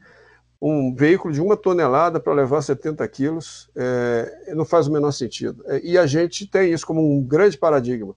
um 0.60 0.94
veículo 0.94 1.32
de 1.32 1.40
uma 1.40 1.56
tonelada 1.56 2.18
para 2.18 2.32
levar 2.32 2.62
70 2.62 3.06
quilos 3.08 3.70
é, 3.76 4.52
não 4.54 4.64
faz 4.64 4.86
o 4.86 4.92
menor 4.92 5.12
sentido. 5.12 5.62
É, 5.66 5.80
e 5.84 5.96
a 5.96 6.06
gente 6.06 6.46
tem 6.46 6.72
isso 6.72 6.86
como 6.86 7.00
um 7.00 7.22
grande 7.22 7.56
paradigma 7.56 8.16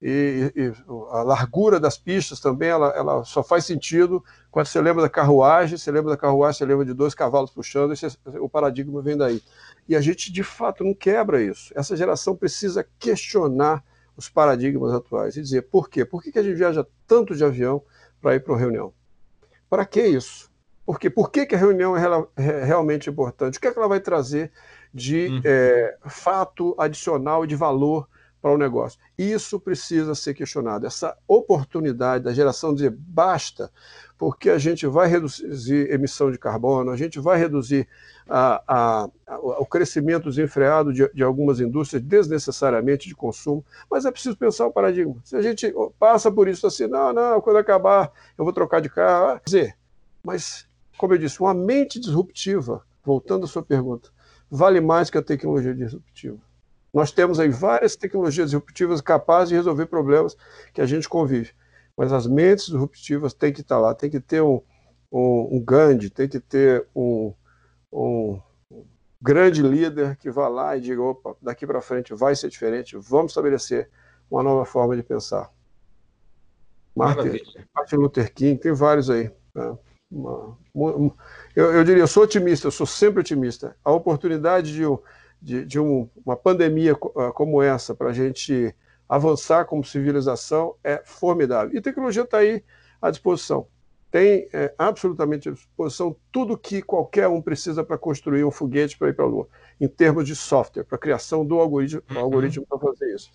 e, 0.00 0.52
e, 0.54 0.72
a 1.10 1.22
largura 1.22 1.80
das 1.80 1.96
pistas 1.96 2.38
também 2.38 2.68
ela, 2.68 2.88
ela, 2.90 3.24
só 3.24 3.42
faz 3.42 3.64
sentido 3.64 4.22
quando 4.50 4.66
você 4.66 4.80
lembra 4.80 5.02
da 5.02 5.08
carruagem, 5.08 5.78
você 5.78 5.90
lembra 5.90 6.10
da 6.10 6.16
carruagem, 6.16 6.58
você 6.58 6.66
lembra 6.66 6.84
de 6.84 6.92
dois 6.92 7.14
cavalos 7.14 7.50
puxando, 7.50 7.94
e 7.94 7.96
você, 7.96 8.08
o 8.38 8.48
paradigma 8.48 9.00
vem 9.00 9.16
daí. 9.16 9.42
E 9.88 9.96
a 9.96 10.00
gente, 10.00 10.30
de 10.30 10.42
fato, 10.42 10.84
não 10.84 10.94
quebra 10.94 11.42
isso. 11.42 11.72
Essa 11.74 11.96
geração 11.96 12.36
precisa 12.36 12.86
questionar 12.98 13.82
os 14.16 14.28
paradigmas 14.28 14.92
atuais 14.92 15.36
e 15.36 15.42
dizer 15.42 15.62
por 15.62 15.88
quê? 15.88 16.04
Por 16.04 16.22
que, 16.22 16.32
que 16.32 16.38
a 16.38 16.42
gente 16.42 16.56
viaja 16.56 16.86
tanto 17.06 17.34
de 17.34 17.44
avião 17.44 17.82
para 18.20 18.34
ir 18.34 18.40
para 18.40 18.52
uma 18.52 18.58
reunião? 18.58 18.92
Para 19.68 19.84
que 19.84 20.02
isso? 20.02 20.50
Por 20.84 20.98
quê? 20.98 21.10
Por 21.10 21.30
que, 21.30 21.44
que 21.44 21.54
a 21.54 21.58
reunião 21.58 21.96
é 21.96 22.64
realmente 22.64 23.10
importante? 23.10 23.58
O 23.58 23.60
que, 23.60 23.66
é 23.66 23.72
que 23.72 23.78
ela 23.78 23.88
vai 23.88 24.00
trazer 24.00 24.52
de 24.94 25.28
hum. 25.28 25.40
é, 25.44 25.96
fato 26.06 26.74
adicional 26.78 27.44
e 27.44 27.48
de 27.48 27.56
valor 27.56 28.08
para 28.46 28.54
o 28.54 28.58
negócio. 28.58 29.00
Isso 29.18 29.58
precisa 29.58 30.14
ser 30.14 30.32
questionado. 30.32 30.86
Essa 30.86 31.18
oportunidade 31.26 32.22
da 32.22 32.32
geração 32.32 32.70
de 32.70 32.76
dizer 32.76 32.96
basta, 32.96 33.72
porque 34.16 34.50
a 34.50 34.56
gente 34.56 34.86
vai 34.86 35.08
reduzir 35.08 35.90
emissão 35.90 36.30
de 36.30 36.38
carbono, 36.38 36.92
a 36.92 36.96
gente 36.96 37.18
vai 37.18 37.38
reduzir 37.38 37.88
a, 38.28 38.62
a, 38.68 39.08
a, 39.26 39.38
o 39.40 39.66
crescimento 39.66 40.28
desenfreado 40.30 40.92
de, 40.92 41.10
de, 41.12 41.24
algumas 41.24 41.58
indústrias 41.58 42.00
desnecessariamente 42.04 43.08
de 43.08 43.16
consumo, 43.16 43.64
mas 43.90 44.04
é 44.04 44.12
preciso 44.12 44.36
pensar 44.36 44.68
o 44.68 44.72
paradigma. 44.72 45.16
Se 45.24 45.34
a 45.34 45.42
gente 45.42 45.74
passa 45.98 46.30
por 46.30 46.46
isso 46.46 46.68
assim, 46.68 46.86
não, 46.86 47.12
não, 47.12 47.40
quando 47.40 47.56
acabar 47.56 48.12
eu 48.38 48.44
vou 48.44 48.52
trocar 48.52 48.80
de 48.80 48.88
carro, 48.88 49.40
dizer, 49.44 49.76
mas, 50.22 50.68
como 50.96 51.14
eu 51.14 51.18
disse, 51.18 51.40
uma 51.40 51.52
mente 51.52 51.98
disruptiva, 51.98 52.84
voltando 53.04 53.42
à 53.42 53.48
sua 53.48 53.64
pergunta, 53.64 54.08
vale 54.48 54.80
mais 54.80 55.10
que 55.10 55.18
a 55.18 55.22
tecnologia 55.22 55.74
disruptiva. 55.74 56.38
Nós 56.96 57.12
temos 57.12 57.38
aí 57.38 57.50
várias 57.50 57.94
tecnologias 57.94 58.52
disruptivas 58.52 59.02
capazes 59.02 59.50
de 59.50 59.54
resolver 59.54 59.84
problemas 59.84 60.34
que 60.72 60.80
a 60.80 60.86
gente 60.86 61.06
convive. 61.06 61.52
Mas 61.94 62.10
as 62.10 62.26
mentes 62.26 62.64
disruptivas 62.64 63.34
têm 63.34 63.52
que 63.52 63.60
estar 63.60 63.78
lá, 63.78 63.94
tem 63.94 64.08
que 64.08 64.18
ter 64.18 64.40
um, 64.40 64.62
um, 65.12 65.56
um 65.56 65.62
Gandhi, 65.62 66.08
tem 66.08 66.26
que 66.26 66.40
ter 66.40 66.86
um, 66.96 67.34
um 67.92 68.40
grande 69.20 69.60
líder 69.60 70.16
que 70.16 70.30
vá 70.30 70.48
lá 70.48 70.74
e 70.74 70.80
diga: 70.80 71.02
opa, 71.02 71.36
daqui 71.42 71.66
para 71.66 71.82
frente 71.82 72.14
vai 72.14 72.34
ser 72.34 72.48
diferente, 72.48 72.96
vamos 72.96 73.32
estabelecer 73.32 73.90
uma 74.30 74.42
nova 74.42 74.64
forma 74.64 74.96
de 74.96 75.02
pensar. 75.02 75.52
Martin, 76.96 77.38
Martin 77.74 77.96
Luther 77.96 78.32
King, 78.32 78.58
tem 78.58 78.72
vários 78.72 79.10
aí. 79.10 79.30
Né? 79.54 79.76
Uma, 80.10 80.56
uma, 80.72 81.14
eu, 81.54 81.74
eu 81.74 81.84
diria, 81.84 82.02
eu 82.02 82.08
sou 82.08 82.22
otimista, 82.22 82.68
eu 82.68 82.72
sou 82.72 82.86
sempre 82.86 83.20
otimista. 83.20 83.76
A 83.84 83.92
oportunidade 83.92 84.72
de 84.72 84.82
de, 85.46 85.64
de 85.64 85.78
um, 85.78 86.10
uma 86.24 86.36
pandemia 86.36 86.96
ah, 87.16 87.30
como 87.30 87.62
essa 87.62 87.94
para 87.94 88.10
a 88.10 88.12
gente 88.12 88.74
avançar 89.08 89.64
como 89.64 89.84
civilização 89.84 90.74
é 90.82 91.00
formidável. 91.04 91.76
E 91.76 91.80
tecnologia 91.80 92.24
está 92.24 92.38
aí 92.38 92.64
à 93.00 93.10
disposição. 93.10 93.68
Tem 94.10 94.48
é, 94.52 94.74
absolutamente 94.76 95.48
à 95.48 95.52
disposição 95.52 96.16
tudo 96.32 96.58
que 96.58 96.82
qualquer 96.82 97.28
um 97.28 97.40
precisa 97.40 97.84
para 97.84 97.96
construir 97.96 98.42
um 98.42 98.50
foguete 98.50 98.98
para 98.98 99.08
ir 99.08 99.14
para 99.14 99.24
a 99.24 99.28
Lua, 99.28 99.48
em 99.80 99.86
termos 99.86 100.26
de 100.26 100.34
software, 100.34 100.82
para 100.82 100.96
a 100.96 101.00
criação 101.00 101.46
do 101.46 101.60
algoritmo, 101.60 102.02
uhum. 102.10 102.18
algoritmo 102.18 102.66
para 102.66 102.78
fazer 102.80 103.14
isso. 103.14 103.30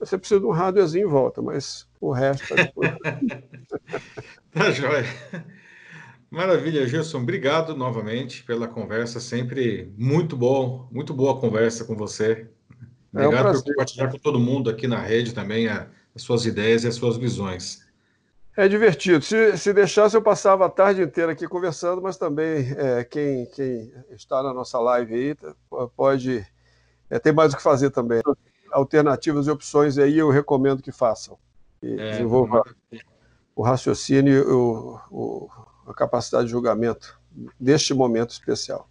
Você 0.00 0.18
precisa 0.18 0.40
de 0.40 0.46
um 0.46 0.50
hardwarezinho 0.50 1.06
em 1.06 1.10
volta, 1.10 1.40
mas 1.40 1.86
o 2.00 2.10
resto 2.10 2.42
está 2.42 2.56
disponível. 2.56 2.98
tá 4.50 4.70
joia. 4.72 5.04
Maravilha, 6.30 6.86
Gilson. 6.86 7.18
Obrigado 7.18 7.76
novamente 7.76 8.44
pela 8.44 8.68
conversa. 8.68 9.18
Sempre 9.18 9.92
muito 9.98 10.36
bom, 10.36 10.88
muito 10.92 11.12
boa 11.12 11.40
conversa 11.40 11.84
com 11.84 11.96
você. 11.96 12.46
Obrigado 13.12 13.48
é 13.48 13.50
um 13.50 13.54
por 13.54 13.64
compartilhar 13.64 14.08
com 14.08 14.18
todo 14.18 14.38
mundo 14.38 14.70
aqui 14.70 14.86
na 14.86 15.00
rede 15.00 15.34
também 15.34 15.66
a, 15.66 15.88
as 16.14 16.22
suas 16.22 16.46
ideias 16.46 16.84
e 16.84 16.86
as 16.88 16.94
suas 16.94 17.16
visões. 17.16 17.84
É 18.56 18.68
divertido. 18.68 19.24
Se, 19.24 19.56
se 19.58 19.72
deixasse, 19.72 20.16
eu 20.16 20.22
passava 20.22 20.66
a 20.66 20.70
tarde 20.70 21.02
inteira 21.02 21.32
aqui 21.32 21.48
conversando, 21.48 22.00
mas 22.00 22.16
também 22.16 22.74
é, 22.76 23.02
quem, 23.02 23.46
quem 23.46 23.92
está 24.10 24.40
na 24.40 24.54
nossa 24.54 24.78
live 24.78 25.14
aí 25.14 25.36
pode 25.96 26.46
é, 27.08 27.18
ter 27.18 27.32
mais 27.32 27.52
o 27.52 27.56
que 27.56 27.62
fazer 27.62 27.90
também. 27.90 28.22
Alternativas 28.70 29.48
e 29.48 29.50
opções 29.50 29.98
aí 29.98 30.16
eu 30.16 30.30
recomendo 30.30 30.82
que 30.82 30.92
façam. 30.92 31.36
E 31.82 31.92
é, 31.98 32.10
desenvolvam 32.12 32.62
o 33.56 33.62
raciocínio 33.62 34.48
o, 34.48 35.00
o 35.10 35.50
a 35.90 35.94
capacidade 35.94 36.46
de 36.46 36.50
julgamento 36.50 37.18
deste 37.58 37.94
momento 37.94 38.30
especial. 38.30 38.88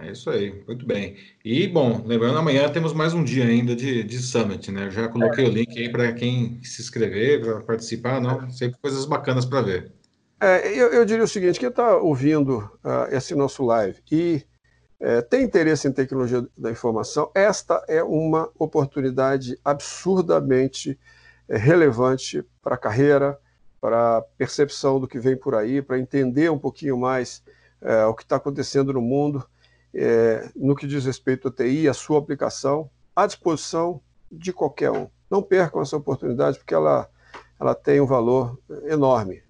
É 0.00 0.10
isso 0.10 0.30
aí, 0.30 0.64
muito 0.66 0.86
bem. 0.86 1.16
E, 1.44 1.68
bom, 1.68 2.02
lembrando, 2.06 2.38
amanhã 2.38 2.66
temos 2.70 2.94
mais 2.94 3.12
um 3.12 3.22
dia 3.22 3.44
ainda 3.44 3.76
de, 3.76 4.02
de 4.02 4.18
Summit, 4.18 4.72
né? 4.72 4.86
Eu 4.86 4.90
já 4.90 5.08
coloquei 5.08 5.44
é. 5.44 5.48
o 5.48 5.50
link 5.50 5.78
aí 5.78 5.90
para 5.90 6.12
quem 6.14 6.58
se 6.62 6.80
inscrever, 6.80 7.42
para 7.42 7.60
participar, 7.60 8.18
não? 8.18 8.50
Sempre 8.50 8.78
coisas 8.80 9.04
bacanas 9.04 9.44
para 9.44 9.60
ver. 9.60 9.92
É, 10.40 10.68
eu, 10.68 10.92
eu, 10.92 11.04
diria 11.04 11.24
o 11.24 11.28
seguinte: 11.28 11.60
quem 11.60 11.68
está 11.68 11.96
ouvindo 11.96 12.58
uh, 12.84 13.14
esse 13.14 13.34
nosso 13.34 13.64
live 13.64 13.98
e 14.10 14.42
é, 14.98 15.20
tem 15.20 15.42
interesse 15.42 15.86
em 15.86 15.92
tecnologia 15.92 16.46
da 16.56 16.70
informação, 16.70 17.30
esta 17.34 17.84
é 17.86 18.02
uma 18.02 18.50
oportunidade 18.58 19.58
absurdamente 19.62 20.98
é, 21.48 21.56
relevante 21.56 22.42
para 22.62 22.76
a 22.76 22.78
carreira, 22.78 23.38
para 23.86 24.20
percepção 24.36 24.98
do 24.98 25.06
que 25.06 25.16
vem 25.16 25.36
por 25.36 25.54
aí, 25.54 25.80
para 25.80 25.96
entender 25.96 26.50
um 26.50 26.58
pouquinho 26.58 26.98
mais 26.98 27.40
é, 27.80 28.04
o 28.06 28.14
que 28.14 28.24
está 28.24 28.34
acontecendo 28.34 28.92
no 28.92 29.00
mundo, 29.00 29.46
é, 29.94 30.50
no 30.56 30.74
que 30.74 30.88
diz 30.88 31.04
respeito 31.04 31.46
à 31.46 31.52
TI, 31.52 31.88
a 31.88 31.94
sua 31.94 32.18
aplicação, 32.18 32.90
à 33.14 33.28
disposição 33.28 34.00
de 34.28 34.52
qualquer 34.52 34.90
um. 34.90 35.06
Não 35.30 35.40
percam 35.40 35.80
essa 35.80 35.96
oportunidade, 35.96 36.58
porque 36.58 36.74
ela, 36.74 37.08
ela 37.60 37.76
tem 37.76 38.00
um 38.00 38.06
valor 38.06 38.58
enorme 38.86 39.40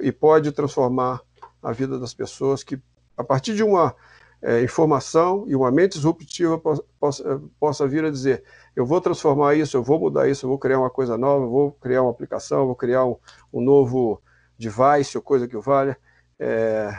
e 0.00 0.10
pode 0.10 0.50
transformar 0.50 1.20
a 1.62 1.70
vida 1.70 1.96
das 1.96 2.12
pessoas 2.12 2.64
que, 2.64 2.82
a 3.16 3.22
partir 3.22 3.54
de 3.54 3.62
uma 3.62 3.94
é, 4.42 4.64
informação 4.64 5.44
e 5.46 5.54
uma 5.54 5.70
mente 5.70 5.92
disruptiva, 5.92 6.60
possa, 6.98 7.40
possa 7.60 7.86
vir 7.86 8.04
a 8.04 8.10
dizer: 8.10 8.42
eu 8.76 8.84
vou 8.84 9.00
transformar 9.00 9.54
isso, 9.54 9.74
eu 9.74 9.82
vou 9.82 9.98
mudar 9.98 10.28
isso, 10.28 10.44
eu 10.44 10.50
vou 10.50 10.58
criar 10.58 10.78
uma 10.78 10.90
coisa 10.90 11.16
nova, 11.16 11.46
eu 11.46 11.50
vou 11.50 11.72
criar 11.72 12.02
uma 12.02 12.10
aplicação, 12.10 12.66
vou 12.66 12.76
criar 12.76 13.06
um, 13.06 13.16
um 13.50 13.62
novo 13.62 14.22
device 14.58 15.16
ou 15.16 15.22
coisa 15.22 15.48
que 15.48 15.56
valha. 15.56 15.98
É, 16.38 16.94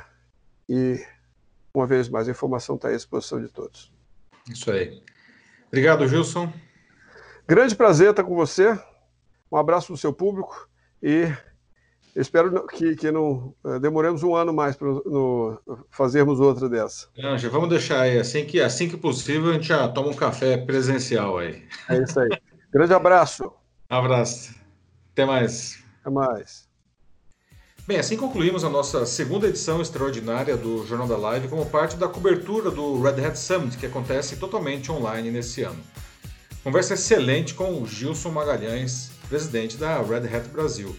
e, 0.68 1.00
uma 1.72 1.86
vez 1.86 2.10
mais, 2.10 2.28
a 2.28 2.32
informação 2.32 2.76
está 2.76 2.88
à 2.88 2.94
disposição 2.94 3.40
de 3.40 3.48
todos. 3.48 3.94
Isso 4.50 4.72
aí. 4.72 5.04
Obrigado, 5.68 6.08
Gilson. 6.08 6.52
Grande 7.48 7.76
prazer 7.76 8.10
estar 8.10 8.24
com 8.24 8.36
você. 8.36 8.78
Um 9.52 9.56
abraço 9.56 9.92
do 9.92 9.98
seu 9.98 10.12
público 10.12 10.68
e 11.02 11.32
espero 12.18 12.66
que, 12.68 12.96
que 12.96 13.12
não 13.12 13.54
uh, 13.64 13.80
demoremos 13.80 14.24
um 14.24 14.36
ano 14.36 14.54
mais 14.54 14.76
para 14.76 14.88
fazermos 15.90 16.40
outra 16.40 16.68
dessa. 16.68 17.08
Não, 17.18 17.38
já 17.38 17.50
vamos 17.50 17.70
deixar 17.70 18.02
aí. 18.02 18.20
Assim 18.20 18.46
que, 18.46 18.60
assim 18.60 18.90
que 18.90 18.98
possível, 18.98 19.52
a 19.52 19.54
gente 19.54 19.68
já 19.68 19.88
toma 19.88 20.10
um 20.10 20.14
café 20.14 20.58
presencial 20.58 21.38
aí. 21.38 21.64
É 21.90 22.02
isso 22.02 22.20
aí. 22.20 22.30
Grande 22.72 22.94
abraço. 22.94 23.52
Abraço. 23.90 24.56
Até 25.14 25.26
mais. 25.26 25.84
Até 26.02 26.10
mais. 26.10 26.68
Bem, 27.88 27.98
assim 27.98 28.18
concluímos 28.18 28.66
a 28.66 28.70
nossa 28.70 29.06
segunda 29.06 29.48
edição 29.48 29.82
extraordinária 29.82 30.58
do 30.58 30.86
Jornal 30.86 31.08
da 31.08 31.16
Live 31.16 31.48
como 31.48 31.66
parte 31.66 31.96
da 31.96 32.08
cobertura 32.10 32.70
do 32.70 33.02
Red 33.02 33.26
Hat 33.26 33.40
Summit, 33.40 33.78
que 33.78 33.86
acontece 33.86 34.36
totalmente 34.36 34.92
online 34.92 35.32
nesse 35.32 35.64
ano. 35.64 35.82
Conversa 36.66 36.96
excelente 36.96 37.54
com 37.54 37.82
o 37.82 37.88
Gilson 37.88 38.30
Magalhães, 38.30 39.12
presidente 39.30 39.78
da 39.78 40.02
Red 40.02 40.28
Hat 40.28 40.50
Brasil. 40.50 40.94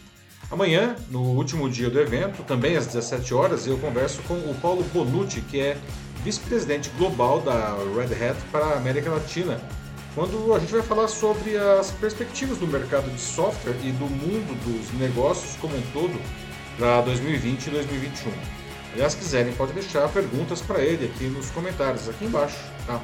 Amanhã, 0.51 0.97
no 1.11 1.21
último 1.21 1.69
dia 1.69 1.91
do 1.91 2.01
evento, 2.01 2.43
também 2.43 2.75
às 2.75 2.87
17 2.87 3.35
horas, 3.35 3.67
eu 3.67 3.77
converso 3.79 4.23
com 4.23 4.35
o 4.35 4.57
Paulo 4.63 4.83
Bonucci, 4.95 5.43
que 5.43 5.61
é 5.61 5.77
vice-presidente 6.25 6.89
global 6.97 7.41
da 7.41 7.77
Red 7.95 8.15
Hat 8.15 8.39
para 8.51 8.65
a 8.65 8.77
América 8.79 9.11
Latina, 9.11 9.61
quando 10.15 10.55
a 10.55 10.59
gente 10.59 10.73
vai 10.73 10.81
falar 10.81 11.07
sobre 11.07 11.57
as 11.57 11.91
perspectivas 11.91 12.57
do 12.57 12.67
mercado 12.67 13.11
de 13.11 13.21
software 13.21 13.77
e 13.85 13.93
do 13.93 14.07
mundo 14.07 14.59
dos 14.65 14.99
negócios 14.99 15.55
como 15.57 15.77
um 15.77 15.83
todo 15.93 16.19
para 16.79 17.03
2020 17.03 17.67
e 17.67 17.71
2021. 17.71 18.33
Aliás, 18.95 19.13
se 19.13 19.19
quiserem, 19.19 19.53
pode 19.53 19.75
deixar 19.75 20.09
perguntas 20.09 20.63
para 20.63 20.81
ele 20.81 21.13
aqui 21.15 21.25
nos 21.25 21.51
comentários, 21.51 22.09
aqui 22.09 22.25
embaixo. 22.25 22.57
Tá? 22.87 22.99